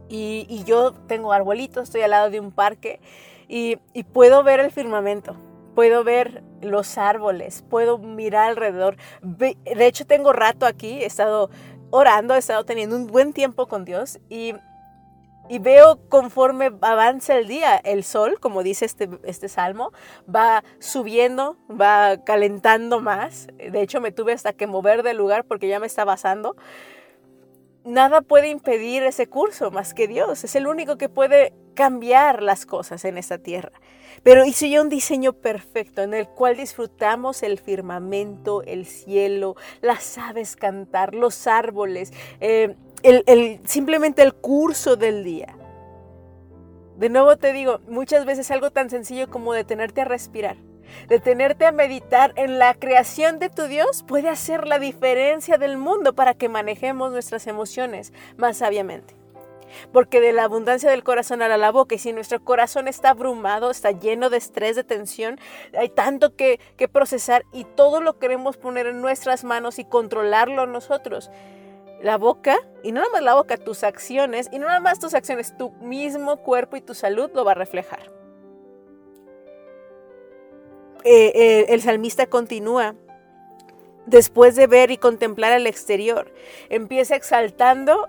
Y, 0.09 0.65
yo 0.65 0.93
tengo 1.07 1.33
arbolitos, 1.33 1.85
estoy 1.85 2.01
al 2.01 2.11
lado 2.11 2.31
de 2.31 2.41
un 2.41 2.51
parque 2.51 2.99
y, 3.47 3.79
y 3.93 4.03
puedo 4.03 4.43
ver 4.43 4.59
el 4.59 4.73
firmamento 4.73 5.37
puedo 5.77 6.03
ver 6.03 6.43
los 6.63 6.99
árboles, 6.99 7.63
puedo 7.71 7.99
mirar 7.99 8.49
alrededor. 8.49 8.97
De 9.23 9.87
hecho, 9.87 10.05
tengo 10.05 10.33
rato 10.33 10.67
aquí, 10.67 11.03
he 11.03 11.07
estado 11.07 11.49
orando, 11.91 12.35
he 12.35 12.39
estado 12.39 12.65
teniendo 12.65 12.97
un 12.97 13.07
buen 13.07 13.35
tiempo 13.35 13.69
con 13.69 13.85
Dios 13.85 14.19
y, 14.29 14.53
y 15.49 15.59
veo 15.59 15.99
conforme 16.09 16.73
avanza 16.81 17.37
el 17.37 17.49
día, 17.49 17.77
el 17.77 18.05
sol, 18.05 18.39
como 18.41 18.63
dice 18.63 18.85
este, 18.85 19.09
este 19.25 19.49
salmo, 19.49 19.93
va 20.33 20.65
subiendo, 20.79 21.57
va 21.69 22.25
calentando 22.25 23.01
más. 23.01 23.49
De 23.57 23.83
hecho, 23.83 24.01
me 24.01 24.13
tuve 24.13 24.33
hasta 24.33 24.53
que 24.53 24.67
mover 24.67 25.03
del 25.03 25.17
lugar 25.17 25.45
porque 25.45 25.69
ya 25.69 25.81
me 25.81 25.87
estaba 25.87 26.15
asando. 26.15 26.57
Nada 27.85 28.21
puede 28.21 28.49
impedir 28.49 29.05
ese 29.05 29.29
curso 29.29 29.71
más 29.71 29.95
que 29.95 30.09
Dios. 30.09 30.43
Es 30.43 30.57
el 30.57 30.67
único 30.67 30.99
que 30.99 31.09
puede 31.09 31.53
cambiar 31.75 32.43
las 32.43 32.67
cosas 32.67 33.05
en 33.05 33.17
esta 33.17 33.39
tierra. 33.39 33.73
Pero 34.25 34.45
hice 34.45 34.69
yo 34.71 34.83
un 34.83 34.89
diseño 34.89 35.35
perfecto 35.35 36.03
en 36.03 36.15
el 36.15 36.27
cual 36.27 36.57
disfrutamos 36.57 37.45
el 37.45 37.59
firmamento, 37.59 38.63
el 38.63 38.87
cielo, 38.87 39.55
las 39.83 40.19
aves 40.19 40.57
cantar, 40.57 41.15
los 41.15 41.47
árboles, 41.47 42.13
eh, 42.41 42.75
el, 43.03 43.61
simplemente 43.65 44.23
el 44.23 44.35
curso 44.35 44.97
del 44.97 45.25
día. 45.25 45.57
De 46.97 47.09
nuevo 47.09 47.37
te 47.37 47.53
digo, 47.53 47.81
muchas 47.89 48.25
veces 48.25 48.51
algo 48.51 48.71
tan 48.71 48.89
sencillo 48.89 49.29
como 49.29 49.53
detenerte 49.53 50.01
a 50.01 50.05
respirar, 50.07 50.57
detenerte 51.09 51.67
a 51.67 51.73
meditar 51.73 52.33
en 52.37 52.59
la 52.59 52.75
creación 52.75 53.39
de 53.39 53.51
tu 53.51 53.65
Dios 53.65 54.03
puede 54.03 54.29
hacer 54.29 54.67
la 54.67 54.79
diferencia 54.79 55.59
del 55.59 55.77
mundo 55.77 56.15
para 56.15 56.35
que 56.35 56.49
manejemos 56.49 57.13
nuestras 57.13 57.47
emociones 57.47 58.13
más 58.37 58.57
sabiamente 58.57 59.15
porque 59.93 60.21
de 60.21 60.33
la 60.33 60.45
abundancia 60.45 60.91
del 60.91 61.05
corazón 61.05 61.43
a 61.43 61.57
la 61.57 61.71
boca, 61.71 61.95
y 61.95 61.99
si 61.99 62.13
nuestro 62.13 62.43
corazón 62.43 62.89
está 62.89 63.11
abrumado, 63.11 63.71
está 63.71 63.91
lleno 63.91 64.31
de 64.31 64.39
estrés, 64.39 64.77
de 64.77 64.85
tensión, 64.85 65.39
hay 65.79 65.89
tanto 65.89 66.35
que, 66.37 66.61
que 66.77 66.89
procesar 66.89 67.45
y 67.53 67.65
todo 67.65 68.01
lo 68.01 68.19
queremos 68.19 68.57
poner 68.57 68.87
en 68.87 69.01
nuestras 69.01 69.45
manos 69.45 69.79
y 69.79 69.85
controlarlo 69.85 70.67
nosotros. 70.67 71.31
La 72.03 72.19
boca, 72.19 72.57
y 72.83 72.93
no 72.93 73.01
nada 73.01 73.13
más 73.13 73.23
la 73.23 73.35
boca, 73.35 73.57
tus 73.57 73.83
acciones, 73.85 74.49
y 74.53 74.59
no 74.59 74.67
nada 74.67 74.81
más 74.81 74.99
tus 74.99 75.15
acciones, 75.15 75.57
tu 75.57 75.71
mismo 75.73 76.39
cuerpo 76.39 76.77
y 76.77 76.81
tu 76.81 76.95
salud 76.95 77.31
lo 77.35 77.45
va 77.45 77.53
a 77.53 77.55
reflejar. 77.55 78.13
Eh, 81.05 81.33
eh, 81.35 81.67
el 81.69 81.83
salmista 81.83 82.27
continúa 82.27 82.97
después 84.07 84.57
de 84.57 84.67
ver 84.67 84.91
y 84.91 84.99
contemplar 84.99 85.53
el 85.53 85.67
exterior, 85.67 86.33
empieza 86.69 87.17
exaltando 87.17 88.09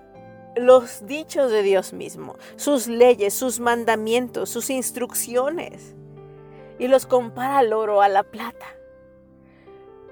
los 0.56 1.06
dichos 1.06 1.50
de 1.50 1.62
Dios 1.62 1.92
mismo, 1.92 2.36
sus 2.56 2.88
leyes, 2.88 3.34
sus 3.34 3.60
mandamientos, 3.60 4.50
sus 4.50 4.70
instrucciones, 4.70 5.94
y 6.78 6.88
los 6.88 7.06
compara 7.06 7.58
al 7.58 7.72
oro, 7.72 8.02
a 8.02 8.08
la 8.08 8.22
plata. 8.22 8.66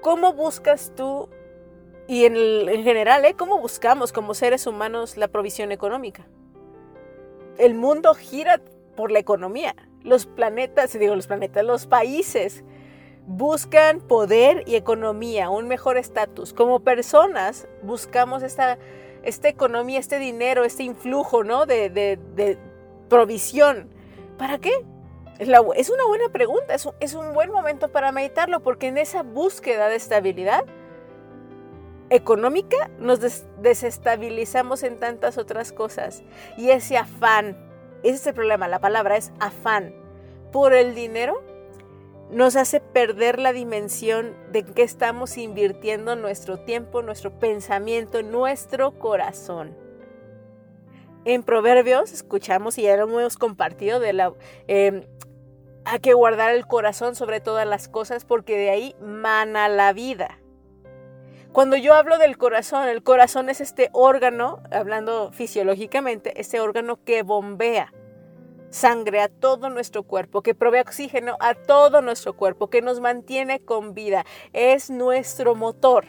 ¿Cómo 0.01 0.33
buscas 0.33 0.93
tú, 0.95 1.29
y 2.07 2.25
en, 2.25 2.83
general, 2.83 3.25
¿eh? 3.25 3.33
cómo 3.33 3.59
buscamos 3.59 4.11
como 4.11 4.33
seres 4.33 4.67
humanos 4.67 5.17
la 5.17 5.27
provisión 5.27 5.71
económica? 5.71 6.25
El 7.57 7.73
mundo 7.73 8.13
gira 8.13 8.61
por 8.95 9.11
la 9.11 9.19
economía. 9.19 9.75
Los 10.03 10.25
planetas, 10.25 10.97
digo 10.97 11.15
los 11.15 11.27
planetas, 11.27 11.65
los 11.65 11.85
países 11.85 12.63
buscan 13.25 13.99
poder 13.99 14.63
y 14.65 14.75
economía, 14.75 15.49
un 15.49 15.67
mejor 15.67 15.97
estatus. 15.97 16.53
Como 16.53 16.79
personas 16.79 17.67
buscamos 17.83 18.41
esta 18.41 18.77
esta 19.27 19.49
economía, 19.49 19.99
este 19.99 20.19
dinero, 20.19 20.63
este 20.63 20.83
influjo, 20.83 21.43
¿no? 21.43 21.65
De, 21.65 22.57
provisión. 23.09 23.89
¿Para 24.37 24.57
qué? 24.57 24.71
Es, 25.39 25.89
una 25.89 26.05
buena 26.07 26.29
pregunta, 26.29 26.73
es 26.73 26.85
un, 26.85 26.93
es 26.99 27.13
un 27.13 27.33
buen 27.33 27.51
momento 27.51 27.89
para 27.89 28.11
meditarlo, 28.11 28.61
porque 28.61 28.87
en 28.87 28.97
esa 28.97 29.23
búsqueda 29.23 29.89
de 29.89 29.95
estabilidad 29.95 30.65
económica 32.09 32.89
nos 32.99 33.19
desestabilizamos 33.61 34.83
en 34.83 34.99
tantas 34.99 35.37
otras 35.37 35.71
cosas. 35.71 36.23
Y 36.57 36.69
ese 36.69 36.97
afán, 36.97 37.57
ese 38.03 38.15
es 38.15 38.27
el 38.27 38.33
problema, 38.33 38.67
la 38.67 38.79
palabra 38.79 39.17
es 39.17 39.31
afán 39.39 39.93
por 40.51 40.73
el 40.73 40.95
dinero 40.95 41.41
nos 42.29 42.57
hace 42.57 42.79
perder 42.79 43.39
la 43.39 43.53
dimensión 43.53 44.35
de 44.51 44.63
que 44.63 44.83
estamos 44.83 45.37
invirtiendo 45.37 46.15
nuestro 46.15 46.59
tiempo, 46.59 47.01
nuestro 47.01 47.39
pensamiento, 47.39 48.21
nuestro 48.21 48.99
corazón. 48.99 49.75
En 51.23 51.43
Proverbios 51.43 52.11
escuchamos 52.11 52.77
y 52.77 52.83
ya 52.83 52.97
lo 52.97 53.03
hemos 53.03 53.37
compartido 53.37 53.99
de 53.99 54.13
la... 54.13 54.33
Em, 54.67 55.05
hay 55.85 55.99
que 55.99 56.13
guardar 56.13 56.53
el 56.53 56.67
corazón 56.67 57.15
sobre 57.15 57.39
todas 57.39 57.65
las 57.65 57.87
cosas 57.87 58.25
porque 58.25 58.57
de 58.57 58.69
ahí 58.69 58.95
mana 59.01 59.69
la 59.69 59.93
vida. 59.93 60.39
Cuando 61.51 61.75
yo 61.75 61.93
hablo 61.93 62.17
del 62.17 62.37
corazón, 62.37 62.87
el 62.87 63.01
corazón 63.03 63.49
es 63.49 63.61
este 63.61 63.89
órgano, 63.93 64.61
hablando 64.71 65.31
fisiológicamente, 65.31 66.39
este 66.39 66.59
órgano 66.59 67.03
que 67.03 67.23
bombea 67.23 67.93
sangre 68.69 69.21
a 69.21 69.29
todo 69.29 69.69
nuestro 69.69 70.03
cuerpo, 70.03 70.41
que 70.41 70.53
provee 70.53 70.79
oxígeno 70.79 71.37
a 71.39 71.55
todo 71.55 72.01
nuestro 72.01 72.35
cuerpo, 72.35 72.69
que 72.69 72.81
nos 72.81 72.99
mantiene 72.99 73.59
con 73.59 73.93
vida. 73.93 74.25
Es 74.53 74.89
nuestro 74.89 75.55
motor. 75.55 76.05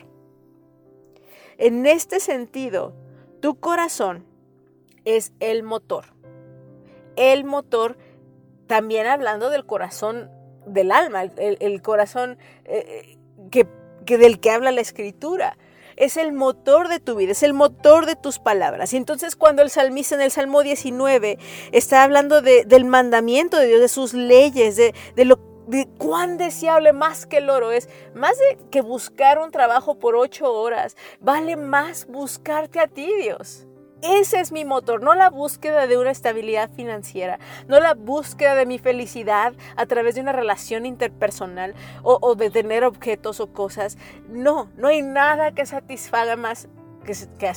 En 1.56 1.86
este 1.86 2.20
sentido, 2.20 2.92
tu 3.40 3.58
corazón 3.58 4.26
es 5.04 5.32
el 5.40 5.62
motor. 5.62 6.06
El 7.16 7.44
motor, 7.44 7.96
también 8.66 9.06
hablando 9.06 9.50
del 9.50 9.64
corazón 9.66 10.30
del 10.66 10.92
alma, 10.92 11.22
el, 11.22 11.82
corazón 11.82 12.38
eh, 12.64 13.16
que, 13.50 13.66
del 14.16 14.40
que 14.40 14.50
habla 14.50 14.70
la 14.70 14.80
escritura 14.80 15.58
es 15.98 16.16
el 16.16 16.32
motor 16.32 16.88
de 16.88 17.00
tu 17.00 17.16
vida, 17.16 17.32
es 17.32 17.42
el 17.42 17.52
motor 17.52 18.06
de 18.06 18.16
tus 18.16 18.38
palabras. 18.38 18.92
Y 18.92 18.96
entonces 18.96 19.36
cuando 19.36 19.62
el 19.62 19.70
salmista 19.70 20.14
en 20.14 20.20
el 20.20 20.30
Salmo 20.30 20.62
19 20.62 21.38
está 21.72 22.04
hablando 22.04 22.40
del 22.40 22.84
mandamiento 22.84 23.58
de 23.58 23.66
Dios, 23.66 23.80
de 23.80 23.88
sus 23.88 24.14
leyes, 24.14 24.76
de, 24.76 24.94
de 25.16 25.24
lo 25.24 25.40
de 25.66 25.86
cuán 25.98 26.38
deseable 26.38 26.94
más 26.94 27.26
que 27.26 27.38
el 27.38 27.50
oro 27.50 27.72
es, 27.72 27.90
más 28.14 28.38
de 28.38 28.58
que 28.70 28.80
buscar 28.80 29.38
un 29.38 29.50
trabajo 29.50 29.98
por 29.98 30.16
ocho 30.16 30.50
horas, 30.50 30.96
vale 31.20 31.56
más 31.56 32.06
buscarte 32.06 32.80
a 32.80 32.86
ti, 32.86 33.12
Dios. 33.20 33.66
Ese 34.02 34.38
es 34.38 34.52
mi 34.52 34.64
motor, 34.64 35.02
no 35.02 35.14
la 35.14 35.28
búsqueda 35.28 35.88
de 35.88 35.98
una 35.98 36.12
estabilidad 36.12 36.70
financiera, 36.70 37.40
no 37.66 37.80
la 37.80 37.94
búsqueda 37.94 38.54
de 38.54 38.64
mi 38.64 38.78
felicidad 38.78 39.54
a 39.76 39.86
través 39.86 40.14
de 40.14 40.20
una 40.20 40.32
relación 40.32 40.86
interpersonal 40.86 41.74
o, 42.04 42.36
de 42.36 42.50
tener 42.50 42.84
objetos 42.84 43.40
o 43.40 43.52
cosas. 43.52 43.98
No, 44.28 44.70
no 44.76 44.88
hay 44.88 45.02
nada 45.02 45.52
que 45.52 45.66
satisfaga 45.66 46.36
más 46.36 46.68
que, 47.04 47.52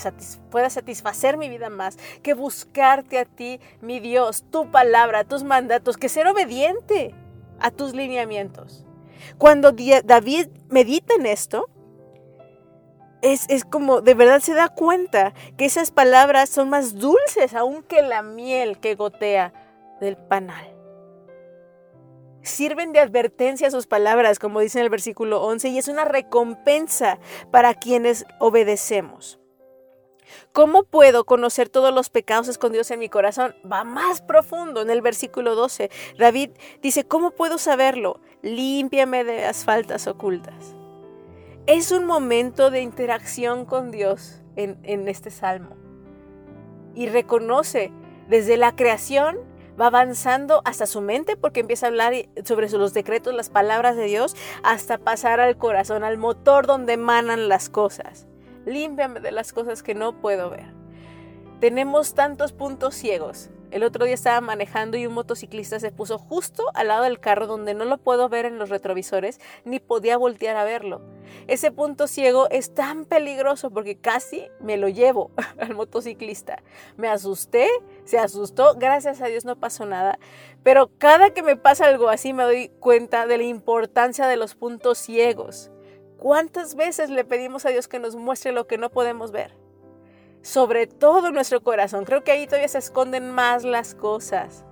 pueda 0.49 0.69
satisfacer 0.69 1.37
mi 1.37 1.49
vida 1.49 1.69
más, 1.69 1.97
que 2.23 2.33
buscarte 2.33 3.19
a 3.19 3.25
ti, 3.25 3.59
mi 3.81 3.99
Dios, 3.99 4.43
tu 4.49 4.71
palabra, 4.71 5.25
tus 5.25 5.43
mandatos, 5.43 5.97
que 5.97 6.09
ser 6.09 6.27
obediente 6.27 7.13
a 7.59 7.69
tus 7.69 7.93
lineamientos. 7.93 8.85
Cuando 9.37 9.73
David 9.73 10.47
medita 10.69 11.13
en 11.15 11.27
esto, 11.27 11.69
es, 13.21 13.65
como 13.65 14.01
de 14.01 14.13
verdad 14.13 14.39
se 14.39 14.53
da 14.53 14.69
cuenta 14.69 15.33
que 15.57 15.65
esas 15.65 15.91
palabras 15.91 16.49
son 16.49 16.69
más 16.69 16.95
dulces 16.95 17.53
aún 17.53 17.83
que 17.83 18.01
la 18.01 18.21
miel 18.21 18.79
que 18.79 18.95
gotea 18.95 19.53
del 19.99 20.17
panal. 20.17 20.67
Sirven 22.41 22.91
de 22.91 22.99
advertencia 22.99 23.69
sus 23.69 23.85
palabras, 23.85 24.39
como 24.39 24.59
dice 24.59 24.79
en 24.79 24.85
el 24.85 24.89
versículo 24.89 25.43
11, 25.43 25.69
y 25.69 25.77
es 25.77 25.87
una 25.87 26.05
recompensa 26.05 27.19
para 27.51 27.75
quienes 27.75 28.25
obedecemos. 28.39 29.39
¿Cómo 30.51 30.83
puedo 30.83 31.25
conocer 31.25 31.69
todos 31.69 31.93
los 31.93 32.09
pecados 32.09 32.47
escondidos 32.47 32.89
en 32.89 32.99
mi 32.99 33.09
corazón? 33.09 33.55
Va 33.69 33.83
más 33.83 34.21
profundo 34.21 34.81
en 34.81 34.89
el 34.89 35.01
versículo 35.01 35.55
12. 35.55 35.91
David 36.17 36.51
dice, 36.81 37.03
¿cómo 37.03 37.31
puedo 37.31 37.57
saberlo? 37.57 38.19
Límpiame 38.41 39.23
de 39.23 39.41
las 39.41 39.65
faltas 39.65 40.07
ocultas. 40.07 40.80
Es 41.73 41.93
un 41.93 42.03
momento 42.03 42.69
de 42.69 42.81
interacción 42.81 43.63
con 43.63 43.91
Dios 43.91 44.41
en, 44.57 45.07
este 45.07 45.31
salmo. 45.31 45.77
Y 46.95 47.07
reconoce 47.07 47.93
desde 48.27 48.57
la 48.57 48.75
creación 48.75 49.37
va 49.79 49.85
avanzando 49.87 50.61
hasta 50.65 50.85
su 50.85 50.99
mente 50.99 51.37
porque 51.37 51.61
empieza 51.61 51.85
a 51.85 51.89
hablar 51.89 52.13
sobre 52.43 52.69
los 52.71 52.93
decretos, 52.93 53.33
las 53.33 53.49
palabras 53.49 53.95
de 53.95 54.03
Dios, 54.03 54.35
hasta 54.63 54.97
pasar 54.97 55.39
al 55.39 55.55
corazón, 55.55 56.03
al 56.03 56.17
motor 56.17 56.67
donde 56.67 56.91
emanan 56.91 57.47
las 57.47 57.69
cosas. 57.69 58.27
Límpiame 58.65 59.21
de 59.21 59.31
las 59.31 59.53
cosas 59.53 59.81
que 59.81 59.95
no 59.95 60.19
puedo 60.19 60.49
ver. 60.49 60.73
Tenemos 61.61 62.15
tantos 62.15 62.51
puntos 62.51 62.95
ciegos 62.95 63.49
El 63.71 63.83
otro 63.83 64.03
día 64.03 64.13
estaba 64.13 64.41
manejando 64.41 64.97
y 64.97 65.07
un 65.07 65.13
motociclista 65.13 65.79
se 65.79 65.93
puso 65.93 66.17
justo 66.17 66.65
al 66.73 66.89
lado 66.89 67.03
del 67.03 67.21
carro 67.21 67.47
donde 67.47 67.73
no 67.73 67.85
lo 67.85 67.97
puedo 67.97 68.27
ver 68.27 68.43
en 68.43 68.59
los 68.59 68.69
retrovisores 68.69 69.39
ni 69.63 69.79
podía 69.79 70.17
voltear 70.17 70.57
a 70.57 70.65
verlo. 70.65 71.01
Ese 71.47 71.71
punto 71.71 72.07
ciego 72.07 72.49
es 72.49 72.73
tan 72.73 73.05
peligroso 73.05 73.71
porque 73.71 73.97
casi 73.97 74.49
me 74.59 74.75
lo 74.75 74.89
llevo 74.89 75.31
al 75.57 75.73
motociclista. 75.73 76.61
Me 76.97 77.07
asusté, 77.07 77.69
se 78.03 78.19
asustó, 78.19 78.75
gracias 78.75 79.21
a 79.21 79.27
Dios 79.27 79.45
no 79.45 79.55
pasó 79.55 79.85
nada, 79.85 80.19
pero 80.63 80.91
cada 80.97 81.29
que 81.29 81.41
me 81.41 81.55
pasa 81.55 81.85
algo 81.85 82.09
así 82.09 82.33
me 82.33 82.43
doy 82.43 82.69
cuenta 82.81 83.25
de 83.25 83.37
la 83.37 83.43
importancia 83.43 84.27
de 84.27 84.35
los 84.35 84.53
puntos 84.53 84.97
ciegos. 84.97 85.71
¿Cuántas 86.17 86.75
veces 86.75 87.09
le 87.09 87.23
pedimos 87.23 87.65
a 87.65 87.69
Dios 87.69 87.87
que 87.87 87.99
nos 87.99 88.17
muestre 88.17 88.51
lo 88.51 88.67
que 88.67 88.77
no 88.77 88.89
podemos 88.89 89.31
ver? 89.31 89.60
Sobre 90.41 90.87
todo 90.87 91.31
nuestro 91.31 91.61
corazón. 91.61 92.05
Creo 92.05 92.23
que 92.23 92.31
ahí 92.31 92.45
todavía 92.45 92.67
se 92.67 92.79
esconden 92.79 93.31
más 93.31 93.63
las 93.63 93.95
cosas. 93.95 94.65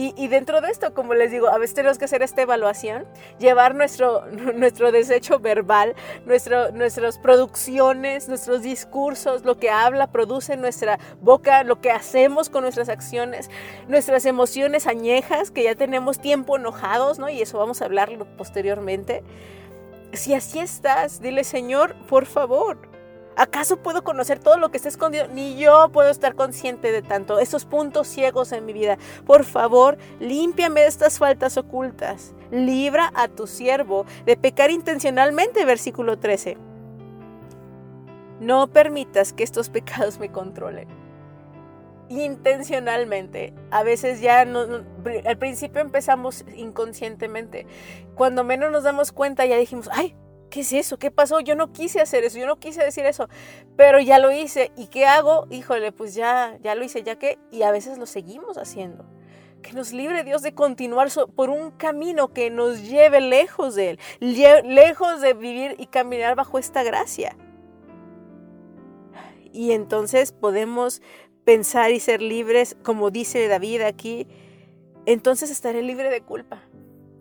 Y, 0.00 0.28
dentro 0.28 0.60
de 0.60 0.70
esto, 0.70 0.94
como 0.94 1.14
les 1.14 1.32
digo, 1.32 1.48
a 1.48 1.58
veces 1.58 1.74
tenemos 1.74 1.98
que 1.98 2.04
hacer 2.04 2.22
esta 2.22 2.42
evaluación, 2.42 3.04
llevar 3.40 3.74
nuestro, 3.74 4.26
nuestro 4.54 4.92
desecho 4.92 5.40
verbal, 5.40 5.96
nuestro, 6.24 6.70
nuestras 6.70 7.18
producciones, 7.18 8.28
nuestros 8.28 8.62
discursos, 8.62 9.44
lo 9.44 9.58
que 9.58 9.70
habla, 9.70 10.12
produce 10.12 10.56
nuestra 10.56 11.00
boca, 11.20 11.64
lo 11.64 11.80
que 11.80 11.90
hacemos 11.90 12.48
con 12.48 12.62
nuestras 12.62 12.88
acciones, 12.88 13.50
nuestras 13.88 14.24
emociones 14.24 14.86
añejas, 14.86 15.50
que 15.50 15.64
ya 15.64 15.74
tenemos 15.74 16.20
tiempo 16.20 16.56
enojados, 16.56 17.18
¿no? 17.18 17.28
Y 17.28 17.42
eso 17.42 17.58
vamos 17.58 17.82
a 17.82 17.86
hablarlo 17.86 18.24
posteriormente. 18.36 19.24
Si 20.12 20.32
así 20.32 20.60
estás, 20.60 21.20
dile, 21.20 21.42
Señor, 21.42 21.96
por 22.06 22.26
favor, 22.26 22.78
¿Acaso 23.38 23.76
puedo 23.76 24.02
conocer 24.02 24.40
todo 24.40 24.58
lo 24.58 24.72
que 24.72 24.78
está 24.78 24.88
escondido? 24.88 25.28
Ni 25.28 25.56
yo 25.56 25.90
puedo 25.92 26.10
estar 26.10 26.34
consciente 26.34 26.90
de 26.90 27.02
tanto. 27.02 27.38
Esos 27.38 27.64
puntos 27.64 28.08
ciegos 28.08 28.50
en 28.50 28.66
mi 28.66 28.72
vida. 28.72 28.98
Por 29.26 29.44
favor, 29.44 29.96
límpiame 30.18 30.80
de 30.80 30.88
estas 30.88 31.20
faltas 31.20 31.56
ocultas. 31.56 32.34
Libra 32.50 33.12
a 33.14 33.28
tu 33.28 33.46
siervo 33.46 34.06
de 34.26 34.36
pecar 34.36 34.72
intencionalmente, 34.72 35.64
versículo 35.64 36.18
13. 36.18 36.56
No 38.40 38.66
permitas 38.66 39.32
que 39.32 39.44
estos 39.44 39.68
pecados 39.70 40.18
me 40.18 40.32
controlen. 40.32 40.88
Intencionalmente. 42.08 43.54
A 43.70 43.84
veces 43.84 44.20
ya 44.20 44.44
no, 44.46 44.84
al 45.24 45.38
principio 45.38 45.80
empezamos 45.80 46.44
inconscientemente. 46.56 47.68
Cuando 48.16 48.42
menos 48.42 48.72
nos 48.72 48.82
damos 48.82 49.12
cuenta 49.12 49.46
ya 49.46 49.56
dijimos, 49.58 49.88
ay, 49.92 50.16
¿qué 50.48 50.60
es 50.60 50.72
eso? 50.72 50.98
¿Qué 50.98 51.10
pasó? 51.10 51.40
Yo 51.40 51.54
no 51.54 51.72
quise 51.72 52.00
hacer 52.00 52.24
eso, 52.24 52.38
yo 52.38 52.46
no 52.46 52.58
quise 52.58 52.82
decir 52.82 53.06
eso, 53.06 53.28
pero 53.76 54.00
ya 54.00 54.18
lo 54.18 54.32
hice. 54.32 54.72
¿Y 54.76 54.88
qué 54.88 55.06
hago? 55.06 55.46
Híjole, 55.50 55.92
pues 55.92 56.14
ya, 56.14 56.58
ya 56.62 56.74
lo 56.74 56.84
hice, 56.84 57.02
ya 57.02 57.18
que, 57.18 57.38
y 57.50 57.62
a 57.62 57.70
veces 57.70 57.98
lo 57.98 58.06
seguimos 58.06 58.58
haciendo. 58.58 59.04
Que 59.62 59.72
nos 59.72 59.92
libre 59.92 60.24
Dios 60.24 60.42
de 60.42 60.54
continuar 60.54 61.08
por 61.34 61.50
un 61.50 61.72
camino 61.72 62.32
que 62.32 62.50
nos 62.50 62.82
lleve 62.82 63.20
lejos 63.20 63.74
de 63.74 63.90
Él, 63.90 63.98
lejos 64.20 65.20
de 65.20 65.34
vivir 65.34 65.74
y 65.78 65.86
caminar 65.86 66.36
bajo 66.36 66.58
esta 66.58 66.82
gracia. 66.82 67.36
Y 69.52 69.72
entonces 69.72 70.32
podemos 70.32 71.02
pensar 71.44 71.90
y 71.90 71.98
ser 71.98 72.22
libres, 72.22 72.76
como 72.84 73.10
dice 73.10 73.48
David 73.48 73.82
aquí, 73.82 74.28
entonces 75.06 75.50
estaré 75.50 75.82
libre 75.82 76.10
de 76.10 76.20
culpa. 76.20 76.62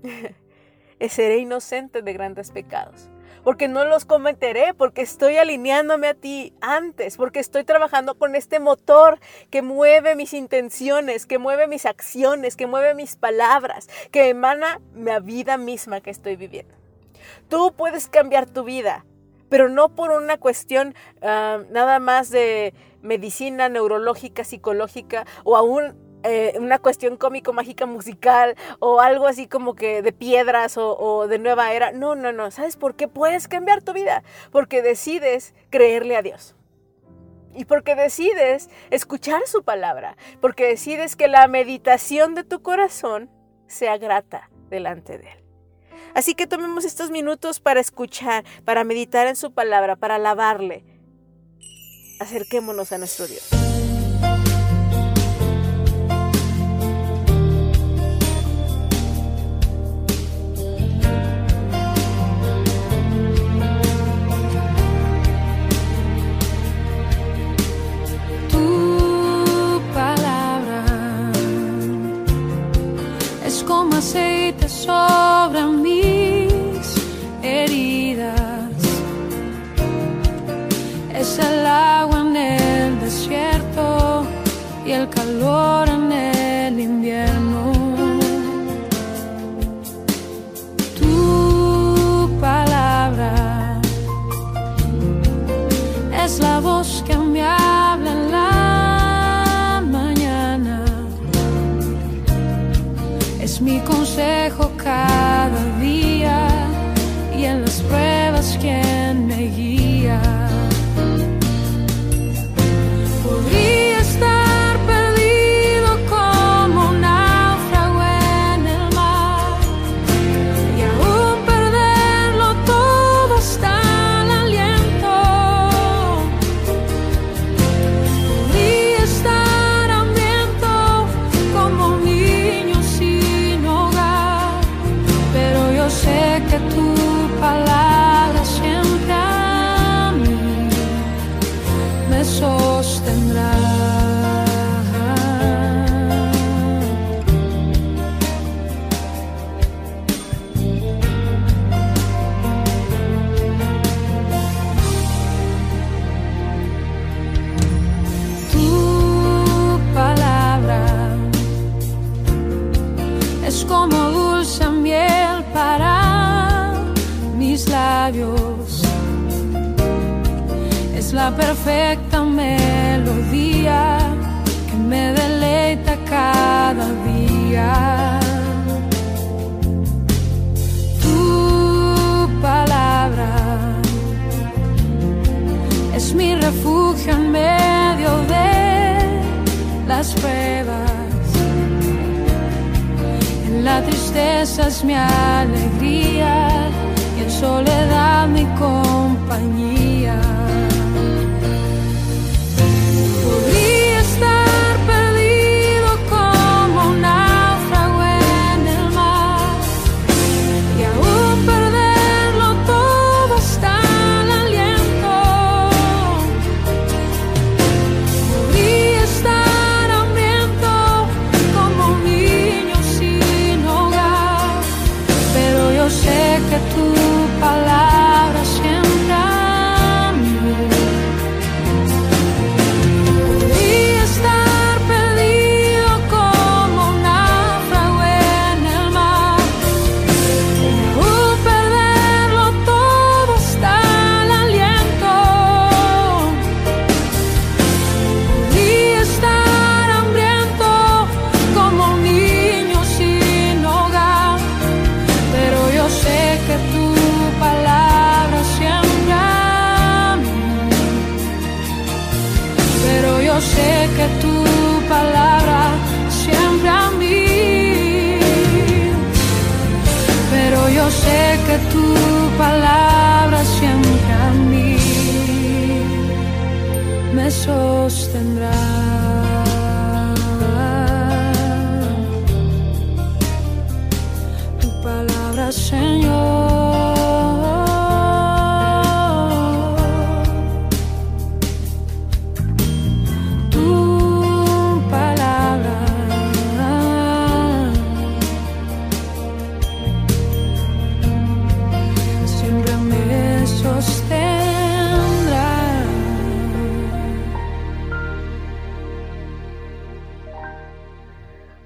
Seré 1.09 1.37
inocente 1.37 2.01
de 2.01 2.13
grandes 2.13 2.51
pecados 2.51 3.09
porque 3.47 3.69
no 3.69 3.85
los 3.85 4.03
cometeré, 4.03 4.73
porque 4.73 5.01
estoy 5.01 5.37
alineándome 5.37 6.09
a 6.09 6.13
ti 6.13 6.53
antes, 6.59 7.15
porque 7.15 7.39
estoy 7.39 7.63
trabajando 7.63 8.15
con 8.15 8.35
este 8.35 8.59
motor 8.59 9.21
que 9.49 9.61
mueve 9.61 10.17
mis 10.17 10.33
intenciones, 10.33 11.25
que 11.25 11.37
mueve 11.37 11.65
mis 11.65 11.85
acciones, 11.85 12.57
que 12.57 12.67
mueve 12.67 12.93
mis 12.93 13.15
palabras, 13.15 13.87
que 14.11 14.27
emana 14.27 14.81
la 14.93 15.21
vida 15.21 15.55
misma 15.55 16.01
que 16.01 16.09
estoy 16.09 16.35
viviendo. 16.35 16.75
Tú 17.47 17.73
puedes 17.77 18.09
cambiar 18.09 18.47
tu 18.47 18.65
vida, 18.65 19.05
pero 19.47 19.69
no 19.69 19.95
por 19.95 20.11
una 20.11 20.35
cuestión 20.37 20.93
ah, 21.21 21.59
nada 21.69 21.99
más 21.99 22.29
de 22.29 22.73
medicina 23.01 23.69
neurológica, 23.69 24.43
psicológica 24.43 25.25
o 25.45 25.55
aún 25.55 25.95
eh, 26.23 26.53
una 26.59 26.79
cuestión 26.79 27.17
cómico, 27.17 27.53
mágica, 27.53 27.85
musical 27.85 28.55
o 28.79 28.99
algo 28.99 29.27
así 29.27 29.47
como 29.47 29.75
que 29.75 30.01
de 30.01 30.11
piedras 30.11 30.77
o, 30.77 30.97
o, 30.97 31.27
de 31.27 31.39
nueva 31.39 31.71
era. 31.73 31.91
No, 31.91 32.15
no, 32.15 32.31
no. 32.31 32.51
¿Sabes 32.51 32.75
por 32.75 32.95
qué 32.95 33.07
puedes 33.07 33.47
cambiar 33.47 33.81
tu 33.81 33.93
vida? 33.93 34.23
Porque 34.51 34.81
decides 34.81 35.53
creerle 35.69 36.15
a 36.15 36.21
Dios. 36.21 36.55
Y 37.53 37.65
porque 37.65 37.95
decides 37.95 38.69
escuchar 38.91 39.41
su 39.45 39.63
palabra. 39.63 40.17
Porque 40.41 40.67
decides 40.67 41.15
que 41.15 41.27
la 41.27 41.47
meditación 41.47 42.35
de 42.35 42.43
tu 42.43 42.61
corazón 42.61 43.29
sea 43.67 43.97
grata 43.97 44.49
delante 44.69 45.17
de 45.17 45.29
Él. 45.31 45.43
Así 46.13 46.33
que 46.33 46.47
tomemos 46.47 46.85
estos 46.85 47.11
minutos 47.11 47.59
para 47.59 47.79
escuchar, 47.79 48.43
para 48.65 48.83
meditar 48.83 49.27
en 49.27 49.35
su 49.35 49.53
palabra, 49.53 49.95
para 49.95 50.15
alabarle. 50.15 50.83
Acerquémonos 52.19 52.91
a 52.91 52.97
nuestro 52.97 53.27
Dios. 53.27 53.49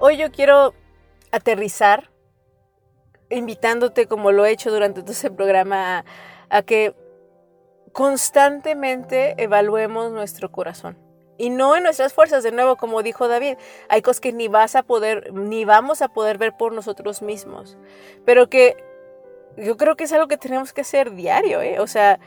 Hoy 0.03 0.17
yo 0.17 0.31
quiero 0.31 0.73
aterrizar, 1.31 2.09
invitándote 3.29 4.07
como 4.07 4.31
lo 4.31 4.47
he 4.47 4.49
hecho 4.49 4.71
durante 4.71 5.01
todo 5.01 5.11
ese 5.11 5.29
programa, 5.29 5.99
a, 5.99 6.05
a 6.49 6.63
que 6.63 6.95
constantemente 7.91 9.35
evaluemos 9.37 10.11
nuestro 10.11 10.51
corazón. 10.51 10.97
Y 11.37 11.51
no 11.51 11.75
en 11.75 11.83
nuestras 11.83 12.13
fuerzas, 12.13 12.41
de 12.41 12.51
nuevo, 12.51 12.77
como 12.77 13.03
dijo 13.03 13.27
David, 13.27 13.57
hay 13.89 14.01
cosas 14.01 14.21
que 14.21 14.33
ni 14.33 14.47
vas 14.47 14.75
a 14.75 14.81
poder, 14.81 15.31
ni 15.35 15.65
vamos 15.65 16.01
a 16.01 16.07
poder 16.07 16.39
ver 16.39 16.57
por 16.57 16.73
nosotros 16.73 17.21
mismos. 17.21 17.77
Pero 18.25 18.49
que 18.49 18.83
yo 19.55 19.77
creo 19.77 19.97
que 19.97 20.05
es 20.05 20.13
algo 20.13 20.27
que 20.27 20.37
tenemos 20.37 20.73
que 20.73 20.81
hacer 20.81 21.11
diario, 21.11 21.61
¿eh? 21.61 21.79
O 21.79 21.85
sea, 21.85 22.19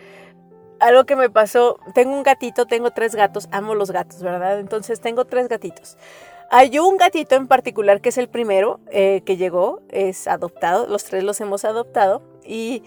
algo 0.79 1.07
que 1.07 1.17
me 1.17 1.29
pasó, 1.29 1.81
tengo 1.93 2.13
un 2.13 2.23
gatito, 2.23 2.67
tengo 2.67 2.93
tres 2.93 3.17
gatos, 3.17 3.49
amo 3.51 3.75
los 3.75 3.91
gatos, 3.91 4.23
¿verdad? 4.23 4.61
Entonces 4.61 5.01
tengo 5.01 5.25
tres 5.25 5.49
gatitos. 5.49 5.97
Hay 6.57 6.79
un 6.79 6.99
gatito 6.99 7.35
en 7.35 7.49
particular 7.49 8.01
que 8.01 8.11
es 8.11 8.17
el 8.17 8.29
primero 8.29 8.79
eh, 8.93 9.23
que 9.27 9.37
llegó, 9.37 9.83
es 9.89 10.29
adoptado, 10.29 10.87
los 10.87 11.03
tres 11.03 11.25
los 11.25 11.41
hemos 11.41 11.65
adoptado 11.65 12.23
y, 12.45 12.85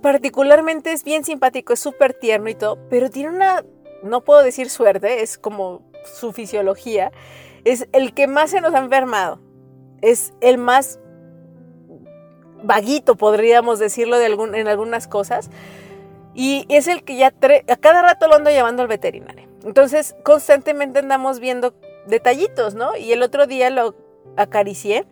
particularmente 0.00 0.92
es 0.92 1.02
bien 1.02 1.24
simpático, 1.24 1.72
es 1.72 1.80
súper 1.80 2.14
tierno 2.14 2.48
y 2.50 2.54
todo, 2.54 2.78
pero 2.88 3.10
tiene 3.10 3.30
una, 3.30 3.64
no 4.04 4.20
puedo 4.20 4.44
decir 4.44 4.70
suerte, 4.70 5.24
es 5.24 5.38
como 5.38 5.82
su 6.04 6.32
fisiología, 6.32 7.10
es 7.64 7.88
el 7.90 8.14
que 8.14 8.28
más 8.28 8.50
se 8.50 8.60
nos 8.60 8.74
ha 8.74 8.78
enfermado, 8.78 9.40
es 10.02 10.32
el 10.40 10.56
más 10.56 11.00
vaguito, 12.62 13.16
podríamos 13.16 13.80
decirlo 13.80 14.20
en 14.20 14.68
algunas 14.68 15.08
cosas, 15.08 15.50
y 16.32 16.64
es 16.68 16.86
el 16.86 17.02
que 17.02 17.16
ya 17.16 17.34
a 17.66 17.76
cada 17.76 18.02
rato 18.02 18.28
lo 18.28 18.36
ando 18.36 18.50
llevando 18.50 18.82
al 18.82 18.88
veterinario. 18.88 19.48
Entonces, 19.64 20.14
constantemente 20.22 21.00
andamos 21.00 21.40
viendo 21.40 21.74
detallitos, 22.10 22.74
¿no? 22.74 22.96
Y 22.96 23.12
el 23.12 23.22
otro 23.22 23.46
día 23.46 23.70
lo 23.70 23.94
acaricié 24.36 25.06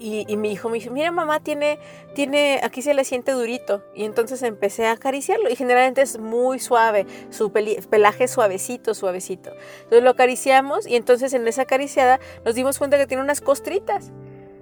y, 0.00 0.36
mi 0.36 0.52
hijo 0.52 0.68
me 0.68 0.78
dijo, 0.78 0.92
mira 0.92 1.10
mamá, 1.10 1.40
tiene, 1.40 1.78
tiene, 2.14 2.60
aquí 2.62 2.82
se 2.82 2.94
le 2.94 3.04
siente 3.04 3.32
durito. 3.32 3.82
Y 3.94 4.04
entonces 4.04 4.42
empecé 4.42 4.86
a 4.86 4.92
acariciarlo 4.92 5.50
y 5.50 5.56
generalmente 5.56 6.02
es 6.02 6.18
muy 6.18 6.60
suave, 6.60 7.06
su 7.30 7.52
pelaje 7.52 8.28
suavecito, 8.28 8.94
suavecito. 8.94 9.50
Entonces 9.78 10.02
lo 10.02 10.10
acariciamos 10.10 10.86
y 10.86 10.96
entonces 10.96 11.32
en 11.34 11.46
esa 11.48 11.62
acariciada 11.62 12.20
nos 12.44 12.54
dimos 12.54 12.78
cuenta 12.78 12.96
que 12.96 13.06
tiene 13.06 13.22
unas 13.22 13.40
costritas. 13.40 14.12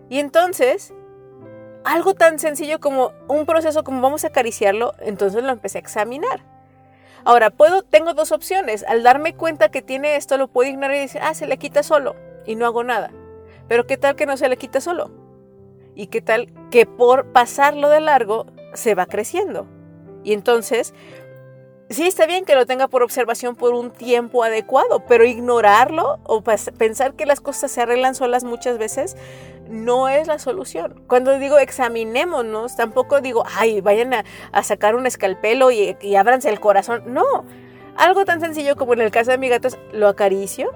Y 0.09 0.21
entonces, 0.21 0.95
algo 1.85 2.15
tan 2.15 2.39
sencillo 2.39 2.81
como 2.81 3.13
un 3.29 3.45
proceso 3.45 3.85
como 3.85 4.01
vamos 4.01 4.25
a 4.25 4.29
acariciarlo, 4.29 4.95
entonces 5.01 5.43
lo 5.43 5.51
empecé 5.51 5.79
a 5.79 5.81
examinar. 5.81 6.56
Ahora, 7.25 7.51
puedo, 7.51 7.83
tengo 7.83 8.15
dos 8.15 8.33
opciones. 8.33 8.85
Al 8.89 9.03
darme 9.03 9.35
cuenta 9.35 9.71
que 9.71 9.83
tiene 9.83 10.17
esto, 10.17 10.39
lo 10.39 10.49
puedo 10.49 10.71
ignorar 10.71 10.97
y 10.97 11.01
decir, 11.01 11.21
ah, 11.23 11.35
se 11.35 11.47
le 11.47 11.59
quita 11.59 11.83
solo 11.83 12.15
y 12.47 12.57
no 12.57 12.67
hago 12.67 12.85
nada. 12.85 13.11
Pero 13.69 13.87
¿qué 13.87 13.97
tal 13.97 14.17
que 14.17 14.27
no 14.27 14.37
se 14.37 14.49
le 14.49 14.57
quita 14.57 14.81
solo? 14.81 15.11
¿Y 15.95 16.09
qué 16.09 16.21
tal 16.21 16.53
que 16.71 16.87
por 16.87 17.33
pasarlo 17.33 17.89
de 17.89 18.01
largo 18.01 18.47
se 18.75 18.95
va 18.95 19.07
creciendo? 19.07 19.67
Y 20.23 20.33
entonces, 20.33 20.95
sí 21.89 22.07
está 22.07 22.27
bien 22.27 22.45
que 22.45 22.55
lo 22.55 22.67
tenga 22.67 22.89
por 22.89 23.03
observación 23.03 23.57
por 23.57 23.75
un 23.75 23.91
tiempo 23.91 24.45
adecuado, 24.45 25.05
pero 25.07 25.25
ignorarlo 25.25 26.19
o 26.25 26.43
pensar 26.43 27.15
que 27.15 27.27
las 27.27 27.41
cosas 27.41 27.71
se 27.71 27.81
arreglan 27.81 28.15
solas 28.15 28.45
muchas 28.45 28.79
veces 28.79 29.17
no 29.69 30.09
es 30.09 30.27
la 30.27 30.39
solución. 30.39 31.03
Cuando 31.07 31.39
digo 31.39 31.59
examinémonos, 31.59 32.77
tampoco 32.77 33.21
digo, 33.21 33.45
ay, 33.57 33.81
vayan 33.81 34.15
a, 34.15 34.63
sacar 34.63 34.95
un 34.95 35.07
escalpelo 35.07 35.71
y, 35.71 35.97
y 36.01 36.17
ábranse 36.17 36.49
el 36.49 36.61
corazón. 36.61 37.03
No, 37.07 37.45
algo 37.97 38.25
tan 38.25 38.41
sencillo 38.41 38.77
como 38.77 38.93
en 38.93 39.01
el 39.01 39.11
caso 39.11 39.31
de 39.31 39.39
mi 39.39 39.49
gato 39.49 39.69
es 39.69 39.79
lo 39.93 40.09
acaricio. 40.09 40.71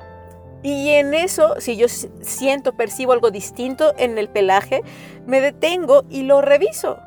Y 0.63 0.91
en 0.91 1.15
eso, 1.15 1.55
si 1.59 1.77
yo 1.77 1.89
siento, 1.89 2.75
percibo 2.75 3.13
algo 3.13 3.31
distinto 3.31 3.95
en 3.97 4.19
el 4.19 4.29
pelaje, 4.29 4.83
me 5.27 5.41
detengo 5.41 6.05
y 6.11 6.23
lo 6.23 6.43
reviso. 6.43 6.99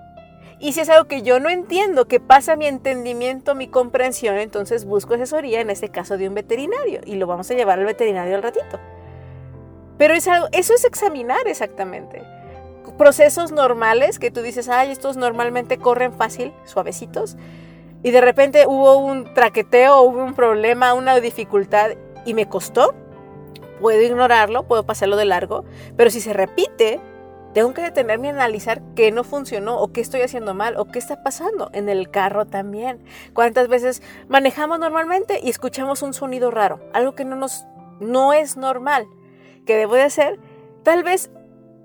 Y 0.60 0.72
si 0.72 0.80
es 0.80 0.90
algo 0.90 1.06
que 1.10 1.24
yo 1.24 1.40
no 1.40 1.50
entiendo, 1.50 2.08
que 2.08 2.20
pasa 2.20 2.56
mi 2.56 2.68
entendimiento, 2.68 3.54
mi 3.54 3.68
comprensión, 3.68 4.38
entonces 4.38 4.86
busco 4.86 5.16
asesoría, 5.16 5.60
en 5.60 5.70
este 5.70 5.90
caso 5.90 6.18
de 6.18 6.28
un 6.28 6.36
veterinario, 6.36 7.02
y 7.06 7.16
lo 7.16 7.28
vamos 7.28 7.52
a 7.52 7.54
llevar 7.54 7.80
al 7.80 7.86
veterinario 7.86 8.36
al 8.36 8.44
ratito. 8.44 8.80
Pero 9.98 10.14
eso 10.14 10.48
es 10.52 10.86
examinar 10.86 11.48
exactamente. 11.48 12.24
Procesos 12.98 13.52
normales 13.52 14.20
que 14.20 14.32
tú 14.32 14.42
dices, 14.42 14.70
ay, 14.70 14.92
estos 14.92 15.18
normalmente 15.18 15.78
corren 15.78 16.14
fácil, 16.14 16.54
suavecitos, 16.66 17.38
y 18.04 18.12
de 18.12 18.22
repente 18.22 18.68
hubo 18.68 18.98
un 18.98 19.34
traqueteo, 19.34 20.02
hubo 20.02 20.24
un 20.24 20.36
problema, 20.36 20.94
una 20.94 21.20
dificultad, 21.20 21.92
y 22.26 22.34
me 22.34 22.48
costó, 22.48 22.94
puedo 23.82 24.02
ignorarlo, 24.02 24.64
puedo 24.64 24.86
pasarlo 24.86 25.16
de 25.16 25.26
largo, 25.26 25.66
pero 25.98 26.10
si 26.10 26.22
se 26.22 26.34
repite, 26.34 27.00
tengo 27.54 27.74
que 27.74 27.82
detenerme 27.82 28.30
a 28.30 28.32
analizar 28.32 28.82
qué 28.96 29.12
no 29.12 29.24
funcionó 29.24 29.80
o 29.80 29.92
qué 29.92 30.02
estoy 30.02 30.22
haciendo 30.22 30.54
mal 30.54 30.76
o 30.78 30.86
qué 30.86 31.00
está 31.00 31.24
pasando 31.24 31.70
en 31.74 31.88
el 31.88 32.10
carro 32.10 32.46
también. 32.46 33.04
¿Cuántas 33.34 33.68
veces 33.68 34.02
manejamos 34.28 34.80
normalmente 34.80 35.40
y 35.42 35.50
escuchamos 35.50 36.02
un 36.02 36.14
sonido 36.14 36.50
raro, 36.52 36.80
algo 36.94 37.14
que 37.14 37.26
no 37.26 37.36
nos 37.36 37.66
no 38.00 38.34
es 38.34 38.58
normal? 38.58 39.08
¿Qué 39.66 39.78
debo 39.78 39.96
de 39.96 40.04
hacer? 40.04 40.40
Tal 40.84 41.04
vez 41.04 41.30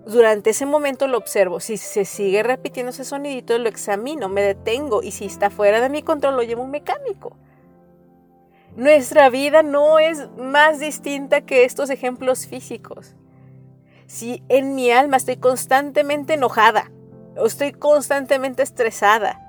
durante 0.07 0.51
ese 0.51 0.67
momento 0.67 1.07
lo 1.07 1.19
observo. 1.19 1.61
Si 1.61 1.77
se 1.77 2.05
sigue 2.05 2.43
repitiendo 2.43 2.91
ese 2.91 3.05
sonidito, 3.05 3.59
lo 3.59 3.69
examino, 3.69 4.29
me 4.29 4.43
detengo 4.43 5.03
y 5.03 5.13
si 5.13 5.27
está 5.27 5.51
fuera 5.51 5.81
de 5.81 5.91
mi 5.91 6.03
control, 6.03 6.37
lo 6.37 6.43
llevo 6.43 6.63
a 6.63 6.65
un 6.65 6.71
mecánico. 6.71 7.37
Nuestra 8.75 9.29
vida 9.29 9.63
no 9.63 9.99
es 9.99 10.31
más 10.37 10.79
distinta 10.79 11.43
que 11.43 11.65
estos 11.65 11.91
ejemplos 11.91 12.47
físicos. 12.47 13.17
Si 14.07 14.43
en 14.49 14.75
mi 14.75 14.91
alma 14.91 15.17
estoy 15.17 15.37
constantemente 15.37 16.35
enojada, 16.35 16.91
o 17.37 17.47
estoy 17.47 17.73
constantemente 17.73 18.63
estresada, 18.63 19.41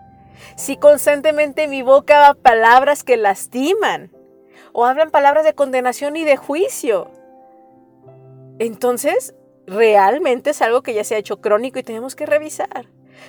si 0.55 0.77
constantemente 0.77 1.67
mi 1.67 1.81
boca 1.81 2.19
va 2.19 2.33
palabras 2.33 3.03
que 3.03 3.17
lastiman, 3.17 4.11
o 4.73 4.85
hablan 4.85 5.11
palabras 5.11 5.45
de 5.45 5.53
condenación 5.53 6.15
y 6.15 6.25
de 6.25 6.37
juicio, 6.37 7.11
entonces 8.59 9.35
realmente 9.65 10.51
es 10.51 10.61
algo 10.61 10.83
que 10.83 10.93
ya 10.93 11.03
se 11.03 11.15
ha 11.15 11.19
hecho 11.19 11.41
crónico 11.41 11.79
y 11.79 11.83
tenemos 11.83 12.15
que 12.15 12.25
revisar. 12.25 12.87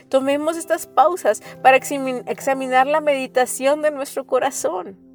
Tomemos 0.09 0.57
estas 0.57 0.87
pausas 0.87 1.43
para 1.63 1.77
examinar 1.77 2.87
la 2.87 3.01
meditación 3.01 3.83
de 3.83 3.91
nuestro 3.91 4.27
corazón 4.27 5.11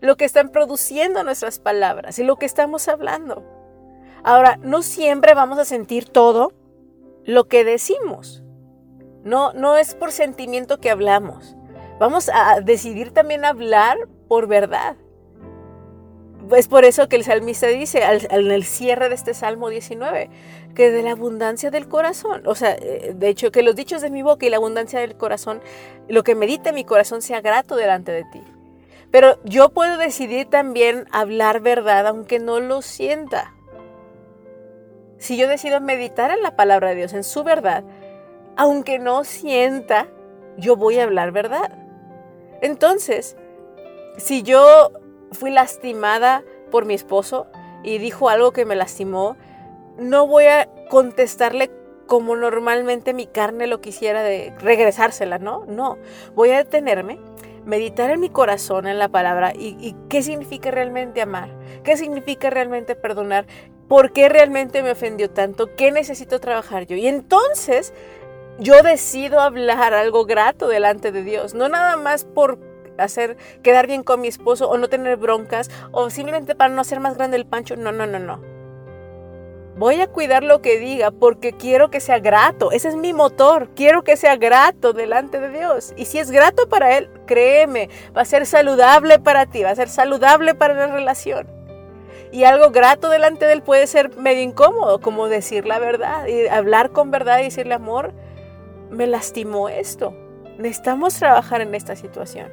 lo 0.00 0.16
que 0.16 0.24
están 0.24 0.50
produciendo 0.50 1.22
nuestras 1.22 1.58
palabras 1.58 2.18
y 2.18 2.24
lo 2.24 2.36
que 2.36 2.46
estamos 2.46 2.88
hablando. 2.88 3.44
Ahora, 4.22 4.58
no 4.62 4.82
siempre 4.82 5.34
vamos 5.34 5.58
a 5.58 5.64
sentir 5.64 6.08
todo 6.08 6.52
lo 7.24 7.48
que 7.48 7.64
decimos. 7.64 8.42
No, 9.22 9.52
no 9.52 9.76
es 9.76 9.94
por 9.94 10.12
sentimiento 10.12 10.80
que 10.80 10.90
hablamos. 10.90 11.56
Vamos 11.98 12.30
a 12.32 12.60
decidir 12.60 13.12
también 13.12 13.44
hablar 13.44 13.96
por 14.28 14.46
verdad. 14.46 14.96
Es 16.56 16.68
por 16.68 16.84
eso 16.84 17.08
que 17.08 17.16
el 17.16 17.24
salmista 17.24 17.66
dice 17.68 18.02
en 18.02 18.50
el 18.50 18.64
cierre 18.64 19.08
de 19.08 19.14
este 19.14 19.34
Salmo 19.34 19.68
19, 19.68 20.30
que 20.74 20.90
de 20.90 21.02
la 21.02 21.12
abundancia 21.12 21.70
del 21.70 21.88
corazón, 21.88 22.46
o 22.46 22.54
sea, 22.54 22.72
eh, 22.72 23.12
de 23.14 23.28
hecho, 23.28 23.52
que 23.52 23.62
los 23.62 23.76
dichos 23.76 24.00
de 24.00 24.10
mi 24.10 24.22
boca 24.22 24.46
y 24.46 24.50
la 24.50 24.56
abundancia 24.56 25.00
del 25.00 25.16
corazón, 25.16 25.60
lo 26.08 26.22
que 26.22 26.34
medita 26.34 26.72
mi 26.72 26.84
corazón 26.84 27.22
sea 27.22 27.40
grato 27.40 27.76
delante 27.76 28.12
de 28.12 28.24
ti. 28.32 28.42
Pero 29.10 29.38
yo 29.44 29.70
puedo 29.70 29.98
decidir 29.98 30.46
también 30.46 31.06
hablar 31.12 31.60
verdad 31.60 32.06
aunque 32.06 32.38
no 32.38 32.60
lo 32.60 32.82
sienta. 32.82 33.54
Si 35.18 35.36
yo 35.36 35.48
decido 35.48 35.80
meditar 35.80 36.30
en 36.30 36.42
la 36.42 36.56
palabra 36.56 36.90
de 36.90 36.96
Dios, 36.96 37.12
en 37.12 37.24
su 37.24 37.42
verdad, 37.44 37.84
aunque 38.56 38.98
no 38.98 39.24
sienta, 39.24 40.08
yo 40.56 40.76
voy 40.76 40.98
a 40.98 41.04
hablar 41.04 41.32
verdad. 41.32 41.72
Entonces, 42.62 43.36
si 44.16 44.42
yo 44.42 44.92
fui 45.32 45.50
lastimada 45.50 46.44
por 46.70 46.84
mi 46.84 46.94
esposo 46.94 47.46
y 47.82 47.98
dijo 47.98 48.28
algo 48.28 48.52
que 48.52 48.64
me 48.64 48.76
lastimó, 48.76 49.36
no 49.98 50.26
voy 50.26 50.46
a 50.46 50.68
contestarle 50.88 51.70
como 52.06 52.34
normalmente 52.34 53.14
mi 53.14 53.26
carne 53.26 53.66
lo 53.66 53.80
quisiera 53.80 54.22
de 54.22 54.52
regresársela, 54.58 55.38
¿no? 55.38 55.64
No, 55.66 55.98
voy 56.34 56.50
a 56.50 56.58
detenerme 56.58 57.18
meditar 57.64 58.10
en 58.10 58.20
mi 58.20 58.30
corazón 58.30 58.86
en 58.86 58.98
la 58.98 59.08
palabra 59.08 59.52
y, 59.54 59.94
qué 60.08 60.22
significa 60.22 60.70
realmente 60.70 61.22
amar, 61.22 61.50
qué 61.84 61.96
significa 61.96 62.50
realmente 62.50 62.96
perdonar, 62.96 63.46
por 63.88 64.12
qué 64.12 64.28
realmente 64.28 64.82
me 64.82 64.92
ofendió 64.92 65.30
tanto, 65.30 65.74
qué 65.76 65.90
necesito 65.92 66.40
trabajar 66.40 66.86
yo. 66.86 66.96
Y 66.96 67.06
entonces 67.06 67.92
yo 68.58 68.82
decido 68.82 69.40
hablar 69.40 69.94
algo 69.94 70.24
grato 70.24 70.68
delante 70.68 71.12
de 71.12 71.22
Dios, 71.22 71.54
no 71.54 71.68
nada 71.68 71.96
más 71.96 72.24
por 72.24 72.58
hacer 73.04 73.36
quedar 73.62 73.86
bien 73.86 74.02
con 74.02 74.20
mi 74.20 74.28
esposo 74.28 74.68
o 74.68 74.78
no 74.78 74.88
tener 74.88 75.16
broncas 75.16 75.70
o 75.92 76.10
simplemente 76.10 76.54
para 76.54 76.72
no 76.74 76.80
hacer 76.80 77.00
más 77.00 77.16
grande 77.16 77.36
el 77.36 77.46
pancho, 77.46 77.76
no, 77.76 77.92
no, 77.92 78.06
no, 78.06 78.18
no. 78.18 78.40
Voy 79.80 79.98
a 80.00 80.08
cuidar 80.08 80.42
lo 80.42 80.60
que 80.60 80.78
diga 80.78 81.10
porque 81.10 81.52
quiero 81.52 81.90
que 81.90 82.00
sea 82.00 82.18
grato. 82.18 82.70
Ese 82.70 82.88
es 82.88 82.96
mi 82.96 83.14
motor. 83.14 83.70
Quiero 83.74 84.04
que 84.04 84.18
sea 84.18 84.36
grato 84.36 84.92
delante 84.92 85.40
de 85.40 85.48
Dios. 85.48 85.94
Y 85.96 86.04
si 86.04 86.18
es 86.18 86.30
grato 86.30 86.68
para 86.68 86.98
Él, 86.98 87.08
créeme, 87.26 87.88
va 88.14 88.20
a 88.20 88.26
ser 88.26 88.44
saludable 88.44 89.20
para 89.20 89.46
ti, 89.46 89.62
va 89.62 89.70
a 89.70 89.74
ser 89.74 89.88
saludable 89.88 90.54
para 90.54 90.74
la 90.74 90.88
relación. 90.88 91.48
Y 92.30 92.44
algo 92.44 92.70
grato 92.72 93.08
delante 93.08 93.46
de 93.46 93.54
Él 93.54 93.62
puede 93.62 93.86
ser 93.86 94.14
medio 94.18 94.42
incómodo, 94.42 95.00
como 95.00 95.28
decir 95.28 95.64
la 95.64 95.78
verdad 95.78 96.26
y 96.26 96.46
hablar 96.48 96.90
con 96.90 97.10
verdad 97.10 97.38
y 97.40 97.44
decirle 97.44 97.72
amor, 97.72 98.12
me 98.90 99.06
lastimó 99.06 99.70
esto. 99.70 100.14
Necesitamos 100.58 101.14
trabajar 101.14 101.62
en 101.62 101.74
esta 101.74 101.96
situación. 101.96 102.48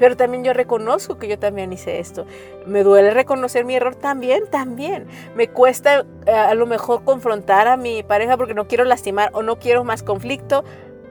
Pero 0.00 0.16
también 0.16 0.42
yo 0.42 0.54
reconozco 0.54 1.18
que 1.18 1.28
yo 1.28 1.38
también 1.38 1.74
hice 1.74 2.00
esto. 2.00 2.24
Me 2.66 2.82
duele 2.82 3.10
reconocer 3.10 3.66
mi 3.66 3.76
error 3.76 3.94
también, 3.94 4.44
también. 4.50 5.06
Me 5.36 5.48
cuesta 5.48 6.06
eh, 6.26 6.32
a 6.32 6.54
lo 6.54 6.66
mejor 6.66 7.04
confrontar 7.04 7.68
a 7.68 7.76
mi 7.76 8.02
pareja 8.02 8.38
porque 8.38 8.54
no 8.54 8.66
quiero 8.66 8.84
lastimar 8.84 9.30
o 9.34 9.42
no 9.42 9.58
quiero 9.58 9.84
más 9.84 10.02
conflicto. 10.02 10.64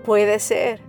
Puede 0.03 0.39
ser. 0.39 0.81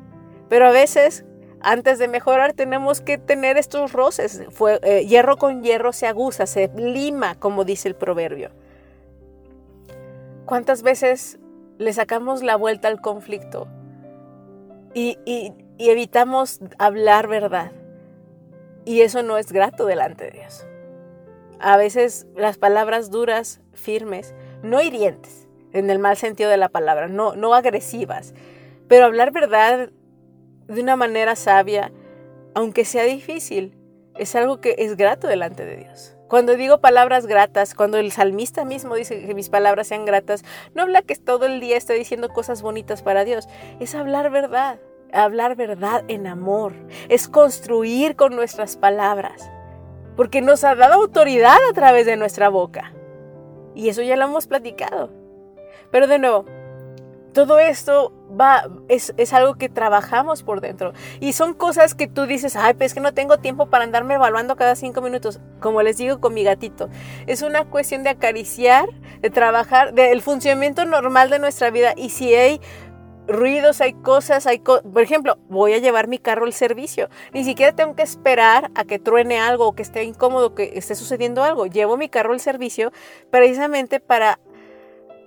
Pero 0.49 0.67
a 0.67 0.71
veces, 0.71 1.27
antes 1.61 1.99
de 1.99 2.09
mejorar, 2.09 2.55
tenemos 2.55 3.03
que 3.03 3.19
tener 3.19 3.59
estos 3.59 3.93
roces. 3.93 4.45
Fue, 4.49 4.81
eh, 4.83 5.05
hierro 5.07 5.37
con 5.37 5.63
hierro 5.63 5.93
se 5.93 6.07
aguza, 6.07 6.47
se 6.47 6.71
lima, 6.75 7.35
como 7.35 7.65
dice 7.65 7.87
el 7.87 7.97
proverbio. 7.97 8.51
¿Cuántas 10.47 10.83
veces 10.83 11.39
le 11.77 11.93
sacamos 11.93 12.43
la 12.43 12.57
vuelta 12.57 12.89
al 12.89 13.03
conflicto 13.03 13.69
y, 14.95 15.19
y 15.27 15.91
evitamos 15.91 16.61
hablar 16.79 17.29
verdad? 17.29 17.73
Y 18.85 19.03
eso 19.03 19.23
no 19.23 19.39
es 19.39 19.53
grato 19.53 19.87
delante 19.87 20.25
de 20.25 20.31
Dios. 20.31 20.67
A 21.59 21.77
veces 21.77 22.27
las 22.37 22.57
palabras 22.57 23.11
duras, 23.11 23.61
firmes, 23.75 24.35
no 24.63 24.81
hirientes, 24.81 25.49
en 25.73 25.91
el 25.91 25.99
mal 25.99 26.17
sentido 26.17 26.51
de 26.51 26.57
la 26.57 26.69
palabra, 26.69 27.09
no, 27.09 27.35
no 27.37 27.55
agresivas, 27.55 28.35
pero 28.89 29.05
hablar 29.05 29.31
verdad 29.33 29.91
de 30.67 30.81
una 30.81 30.97
manera 30.97 31.37
sabia, 31.37 31.93
aunque 32.55 32.85
sea 32.85 33.05
difícil, 33.05 33.77
es 34.17 34.35
algo 34.35 34.61
que 34.61 34.75
es 34.79 34.97
grato 34.97 35.29
delante 35.29 35.65
de 35.65 35.77
Dios. 35.77 36.17
Cuando 36.29 36.57
digo 36.57 36.81
palabras 36.81 37.27
gratas, 37.27 37.75
cuando 37.75 37.99
el 37.99 38.13
salmista 38.13 38.65
mismo 38.65 38.95
dice 38.95 39.27
que 39.27 39.35
mis 39.35 39.49
palabras 39.49 39.89
sean 39.89 40.05
gratas, 40.05 40.45
no 40.75 40.83
habla 40.83 41.03
que 41.03 41.17
todo 41.17 41.47
el 41.47 41.59
día 41.59 41.77
esté 41.77 41.95
diciendo 41.95 42.29
cosas 42.29 42.63
bonitas 42.63 43.03
para 43.03 43.25
Dios, 43.25 43.49
es 43.81 43.95
hablar 43.95 44.31
verdad 44.31 44.79
hablar 45.13 45.57
verdad 45.57 46.05
en 46.09 46.27
amor, 46.27 46.73
es 47.09 47.29
construir 47.29 48.17
con 48.17 48.35
nuestras 48.37 48.77
palabras, 48.77 49.51
porque 50.17 50.41
nos 50.41 50.65
ha 50.65 50.75
dado 50.75 50.95
autoridad 50.95 51.59
a 51.71 51.73
través 51.73 52.07
de 52.07 52.17
nuestra 52.17 52.49
boca. 52.49 52.93
Y 53.75 53.89
eso 53.89 54.03
ya 54.03 54.17
lo 54.17 54.25
hemos 54.25 54.47
platicado. 54.47 55.11
Pero 55.91 56.07
de 56.07 56.19
nuevo, 56.19 56.45
todo 57.33 57.59
esto 57.59 58.13
va, 58.39 58.69
es, 58.89 59.15
es, 59.17 59.33
algo 59.33 59.55
que 59.55 59.69
trabajamos 59.69 60.43
por 60.43 60.61
dentro. 60.61 60.93
Y 61.21 61.33
son 61.33 61.55
cosas 61.55 61.95
que 61.95 62.09
tú 62.09 62.27
dices, 62.27 62.57
ay, 62.57 62.75
pues 62.75 62.91
es 62.91 62.95
que 62.95 63.01
no 63.01 63.15
tengo 63.15 63.39
tiempo 63.39 63.67
para 63.67 63.85
andarme 63.85 64.15
evaluando 64.15 64.57
cada 64.57 64.75
cinco 64.75 65.01
minutos. 65.01 65.41
Como 65.61 65.83
les 65.83 65.97
digo 65.97 66.21
con 66.21 66.35
mi 66.35 66.45
gatito. 66.45 66.89
Es 67.27 67.43
una 67.43 67.65
cuestión 67.65 68.03
de 68.03 68.11
acariciar, 68.11 68.89
de 69.21 69.31
trabajar, 69.31 69.95
del 69.95 70.23
funcionamiento 70.23 70.85
normal 70.85 71.31
de 71.31 71.39
nuestra 71.39 71.71
vida. 71.71 71.95
Y 71.97 72.11
si 72.11 72.35
hay 72.35 72.61
ruidos, 73.27 73.81
hay 73.81 73.95
cosas, 73.95 74.47
hay 74.47 74.59
por 74.59 75.03
ejemplo, 75.03 75.39
voy 75.49 75.73
a 75.73 75.79
llevar 75.79 76.09
mi 76.09 76.19
carro 76.19 76.47
al 76.47 76.53
servicio. 76.53 77.09
Ni 77.33 77.45
siquiera 77.45 77.75
tengo 77.75 77.95
que 77.95 78.03
esperar 78.03 78.71
a 78.75 78.85
que 78.85 78.99
truene 78.99 79.39
algo 79.39 79.67
o 79.67 79.75
que 79.75 79.83
esté 79.83 80.05
incómodo, 80.05 80.55
que 80.55 80.73
esté 80.75 80.95
sucediendo 80.95 81.43
algo. 81.43 81.67
Llevo 81.67 81.97
mi 81.97 82.09
carro 82.09 82.33
al 82.33 82.41
servicio 82.41 82.93
precisamente 83.31 84.01
para 84.01 84.39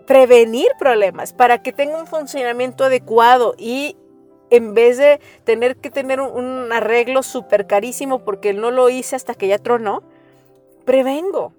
prevenir 0.06 0.68
problemas, 0.78 1.34
para 1.34 1.62
que 1.62 1.72
tenga 1.72 2.00
un 2.00 2.08
funcionamiento 2.08 2.84
adecuado 2.84 3.56
y 3.58 3.98
en 4.50 4.74
vez 4.74 4.98
de 4.98 5.20
tener 5.46 5.78
que 5.78 5.90
tener 5.90 6.22
un, 6.22 6.72
arreglo 6.72 7.24
súper 7.24 7.66
carísimo 7.66 8.24
porque 8.24 8.54
no 8.54 8.70
lo 8.70 8.90
hice 8.90 9.16
hasta 9.16 9.34
que 9.34 9.48
ya 9.48 9.58
tronó, 9.58 10.04
prevengo. 10.86 11.54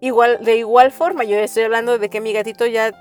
Igual, 0.00 0.44
de 0.44 0.56
igual 0.56 0.90
forma, 0.90 1.24
yo 1.24 1.36
estoy 1.36 1.64
hablando 1.64 1.98
de 1.98 2.08
que 2.08 2.20
mi 2.20 2.32
gatito 2.32 2.66
ya 2.66 2.92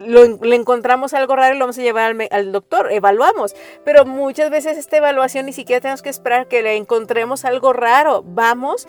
le 0.00 0.56
encontramos 0.56 1.14
algo 1.14 1.36
raro 1.36 1.54
y 1.54 1.58
lo 1.58 1.64
vamos 1.64 1.78
a 1.78 1.82
llevar 1.82 2.16
al, 2.30 2.52
doctor, 2.52 2.90
evaluamos. 2.90 3.54
Pero 3.84 4.04
muchas 4.04 4.50
veces 4.50 4.78
esta 4.78 4.96
evaluación 4.96 5.46
ni 5.46 5.52
siquiera 5.52 5.80
tenemos 5.80 6.02
que 6.02 6.08
esperar 6.08 6.48
que 6.48 6.62
le 6.62 6.76
encontremos 6.76 7.44
algo 7.44 7.72
raro. 7.72 8.24
Vamos 8.26 8.88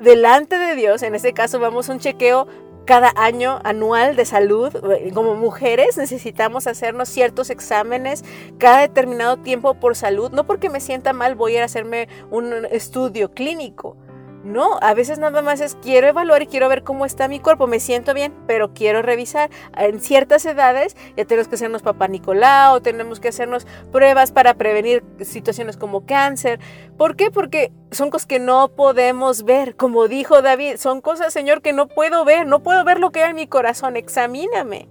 delante 0.00 0.58
de 0.58 0.74
Dios, 0.74 1.02
en 1.02 1.14
este 1.14 1.32
caso 1.32 1.60
vamos 1.60 1.88
a 1.88 1.92
un 1.92 2.00
chequeo 2.00 2.46
cada 2.84 3.12
año 3.16 3.60
anual 3.64 4.16
de 4.16 4.24
salud. 4.24 4.72
Como 5.14 5.36
mujeres 5.36 5.96
necesitamos 5.96 6.66
hacernos 6.66 7.08
ciertos 7.08 7.50
exámenes 7.50 8.24
cada 8.58 8.80
determinado 8.80 9.38
tiempo 9.38 9.74
por 9.74 9.96
salud. 9.96 10.30
No 10.32 10.46
porque 10.46 10.68
me 10.68 10.80
sienta 10.80 11.12
mal 11.12 11.34
voy 11.34 11.52
a 11.52 11.56
ir 11.56 11.62
a 11.62 11.66
hacerme 11.66 12.08
un 12.30 12.66
estudio 12.66 13.30
clínico 13.32 13.96
no, 14.44 14.78
a 14.82 14.92
veces 14.94 15.18
nada 15.18 15.40
más 15.42 15.60
es 15.60 15.76
quiero 15.82 16.06
evaluar 16.06 16.42
y 16.42 16.46
quiero 16.46 16.68
ver 16.68 16.82
cómo 16.82 17.06
está 17.06 17.28
mi 17.28 17.40
cuerpo, 17.40 17.66
me 17.66 17.80
siento 17.80 18.12
bien, 18.12 18.34
pero 18.46 18.74
quiero 18.74 19.02
revisar. 19.02 19.50
En 19.76 20.00
ciertas 20.00 20.44
edades 20.44 20.96
ya 21.16 21.24
tenemos 21.24 21.48
que 21.48 21.54
hacernos 21.54 21.82
papá 21.82 22.08
Nicolau, 22.08 22.80
tenemos 22.80 23.20
que 23.20 23.28
hacernos 23.28 23.66
pruebas 23.90 24.32
para 24.32 24.54
prevenir 24.54 25.02
situaciones 25.22 25.76
como 25.76 26.04
cáncer. 26.04 26.60
¿Por 26.98 27.16
qué? 27.16 27.30
Porque 27.30 27.72
son 27.90 28.10
cosas 28.10 28.26
que 28.26 28.38
no 28.38 28.68
podemos 28.68 29.44
ver. 29.44 29.76
Como 29.76 30.08
dijo 30.08 30.42
David, 30.42 30.76
son 30.76 31.00
cosas, 31.00 31.32
Señor, 31.32 31.62
que 31.62 31.72
no 31.72 31.88
puedo 31.88 32.24
ver, 32.24 32.46
no 32.46 32.62
puedo 32.62 32.84
ver 32.84 33.00
lo 33.00 33.10
que 33.10 33.22
hay 33.22 33.30
en 33.30 33.36
mi 33.36 33.46
corazón, 33.46 33.96
examíname. 33.96 34.88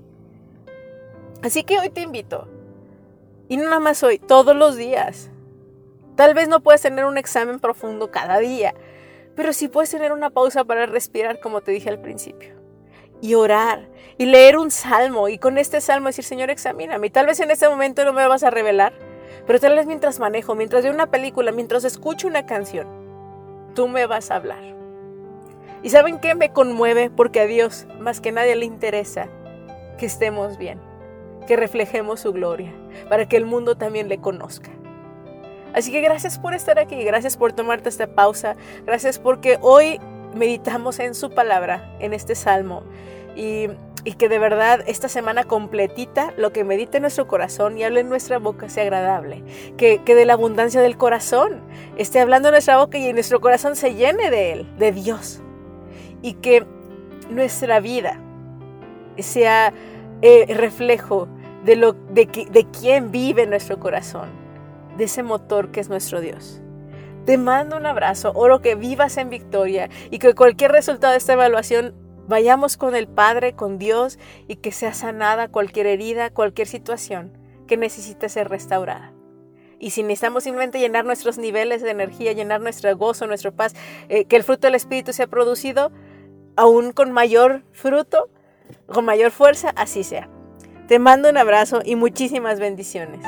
Así 1.43 1.63
que 1.63 1.77
hoy 1.77 1.89
te 1.89 2.01
invito, 2.01 2.47
y 3.49 3.57
no 3.57 3.65
nada 3.65 3.81
más 3.81 4.01
hoy, 4.01 4.17
todos 4.17 4.55
los 4.55 4.77
días, 4.77 5.29
Tal 6.15 6.35
vez 6.35 6.47
no 6.47 6.59
puedes 6.59 6.81
tener 6.81 7.05
un 7.05 7.17
examen 7.17 7.59
profundo 7.59 8.11
cada 8.11 8.37
día, 8.37 8.73
pero 9.35 9.53
sí 9.53 9.67
puedes 9.67 9.91
tener 9.91 10.11
una 10.11 10.29
pausa 10.29 10.63
para 10.63 10.85
respirar, 10.85 11.39
como 11.39 11.61
te 11.61 11.71
dije 11.71 11.89
al 11.89 11.99
principio. 11.99 12.55
Y 13.21 13.35
orar, 13.35 13.87
y 14.17 14.25
leer 14.25 14.57
un 14.57 14.69
salmo, 14.69 15.29
y 15.29 15.37
con 15.37 15.57
este 15.57 15.81
salmo 15.81 16.07
decir, 16.07 16.25
Señor, 16.25 16.49
examíname. 16.49 17.07
Y 17.07 17.09
tal 17.09 17.25
vez 17.25 17.39
en 17.39 17.51
este 17.51 17.69
momento 17.69 18.03
no 18.03 18.13
me 18.13 18.27
vas 18.27 18.43
a 18.43 18.49
revelar, 18.49 18.93
pero 19.47 19.59
tal 19.59 19.75
vez 19.75 19.85
mientras 19.85 20.19
manejo, 20.19 20.55
mientras 20.55 20.83
veo 20.83 20.93
una 20.93 21.09
película, 21.09 21.51
mientras 21.51 21.83
escucho 21.83 22.27
una 22.27 22.45
canción, 22.45 22.87
tú 23.73 23.87
me 23.87 24.05
vas 24.05 24.29
a 24.29 24.35
hablar. 24.35 24.61
¿Y 25.83 25.89
saben 25.89 26.19
qué 26.19 26.35
me 26.35 26.51
conmueve? 26.51 27.09
Porque 27.09 27.41
a 27.41 27.45
Dios 27.45 27.87
más 27.99 28.21
que 28.21 28.31
nadie 28.31 28.55
le 28.55 28.65
interesa 28.65 29.27
que 29.97 30.05
estemos 30.05 30.57
bien, 30.57 30.79
que 31.47 31.55
reflejemos 31.57 32.21
su 32.21 32.31
gloria, 32.31 32.73
para 33.09 33.27
que 33.27 33.37
el 33.37 33.45
mundo 33.45 33.75
también 33.75 34.07
le 34.07 34.19
conozca. 34.19 34.69
Así 35.73 35.91
que 35.91 36.01
gracias 36.01 36.37
por 36.37 36.53
estar 36.53 36.77
aquí, 36.79 37.03
gracias 37.03 37.35
por 37.35 37.51
tomarte 37.53 37.89
esta 37.89 38.07
pausa, 38.07 38.55
gracias 38.85 39.17
porque 39.17 39.57
hoy 39.61 39.99
meditamos 40.35 40.99
en 40.99 41.15
su 41.15 41.31
palabra, 41.31 41.95
en 41.99 42.13
este 42.13 42.35
salmo. 42.35 42.83
Y, 43.35 43.69
que 44.17 44.27
de 44.27 44.37
verdad 44.37 44.83
esta 44.85 45.07
semana 45.07 45.45
completita 45.45 46.33
lo 46.37 46.51
que 46.51 46.65
medite 46.65 46.97
en 46.97 47.03
nuestro 47.03 47.25
corazón 47.25 47.77
y 47.77 47.83
hable 47.83 48.01
en 48.01 48.09
nuestra 48.09 48.37
boca 48.37 48.69
sea 48.69 48.83
agradable. 48.83 49.43
Que, 49.77 49.99
de 50.05 50.25
la 50.25 50.33
abundancia 50.33 50.81
del 50.81 50.97
corazón 50.97 51.61
esté 51.97 52.19
hablando 52.19 52.49
en 52.49 52.53
nuestra 52.53 52.77
boca 52.77 52.97
y 52.97 53.07
en 53.07 53.15
nuestro 53.15 53.39
corazón 53.39 53.75
se 53.75 53.95
llene 53.95 54.29
de 54.29 54.51
Él, 54.51 54.77
de 54.77 54.91
Dios. 54.91 55.41
Y 56.21 56.33
que 56.33 56.65
nuestra 57.29 57.79
vida 57.79 58.19
sea 59.17 59.73
eh, 60.21 60.53
reflejo 60.53 61.27
de, 61.63 61.77
lo, 61.77 61.93
de, 61.93 62.25
de 62.25 62.67
quién 62.77 63.09
vive 63.09 63.47
nuestro 63.47 63.79
corazón 63.79 64.42
de 64.97 65.05
ese 65.05 65.23
motor 65.23 65.71
que 65.71 65.79
es 65.79 65.89
nuestro 65.89 66.21
Dios. 66.21 66.61
Te 67.25 67.37
mando 67.37 67.77
un 67.77 67.85
abrazo, 67.85 68.33
oro 68.35 68.61
que 68.61 68.75
vivas 68.75 69.17
en 69.17 69.29
victoria 69.29 69.89
y 70.11 70.19
que 70.19 70.35
cualquier 70.35 70.71
resultado 70.71 71.11
de 71.11 71.17
esta 71.17 71.33
evaluación 71.33 71.95
vayamos 72.27 72.77
con 72.77 72.95
el 72.95 73.07
Padre, 73.07 73.53
con 73.53 73.77
Dios 73.77 74.19
y 74.47 74.57
que 74.57 74.71
sea 74.71 74.93
sanada 74.93 75.47
cualquier 75.47 75.87
herida, 75.87 76.29
cualquier 76.31 76.67
situación 76.67 77.37
que 77.67 77.77
necesite 77.77 78.27
ser 78.27 78.49
restaurada. 78.49 79.13
Y 79.79 79.91
si 79.91 80.03
necesitamos 80.03 80.43
simplemente 80.43 80.79
llenar 80.79 81.05
nuestros 81.05 81.37
niveles 81.37 81.81
de 81.81 81.91
energía, 81.91 82.33
llenar 82.33 82.61
nuestro 82.61 82.95
gozo, 82.95 83.27
nuestra 83.27 83.51
paz, 83.51 83.73
eh, 84.09 84.25
que 84.25 84.35
el 84.35 84.43
fruto 84.43 84.67
del 84.67 84.75
Espíritu 84.75 85.11
sea 85.13 85.27
producido 85.27 85.91
aún 86.55 86.91
con 86.91 87.11
mayor 87.11 87.63
fruto, 87.71 88.29
con 88.87 89.05
mayor 89.05 89.31
fuerza, 89.31 89.71
así 89.75 90.03
sea. 90.03 90.29
Te 90.87 90.99
mando 90.99 91.29
un 91.29 91.37
abrazo 91.37 91.81
y 91.83 91.95
muchísimas 91.95 92.59
bendiciones. 92.59 93.25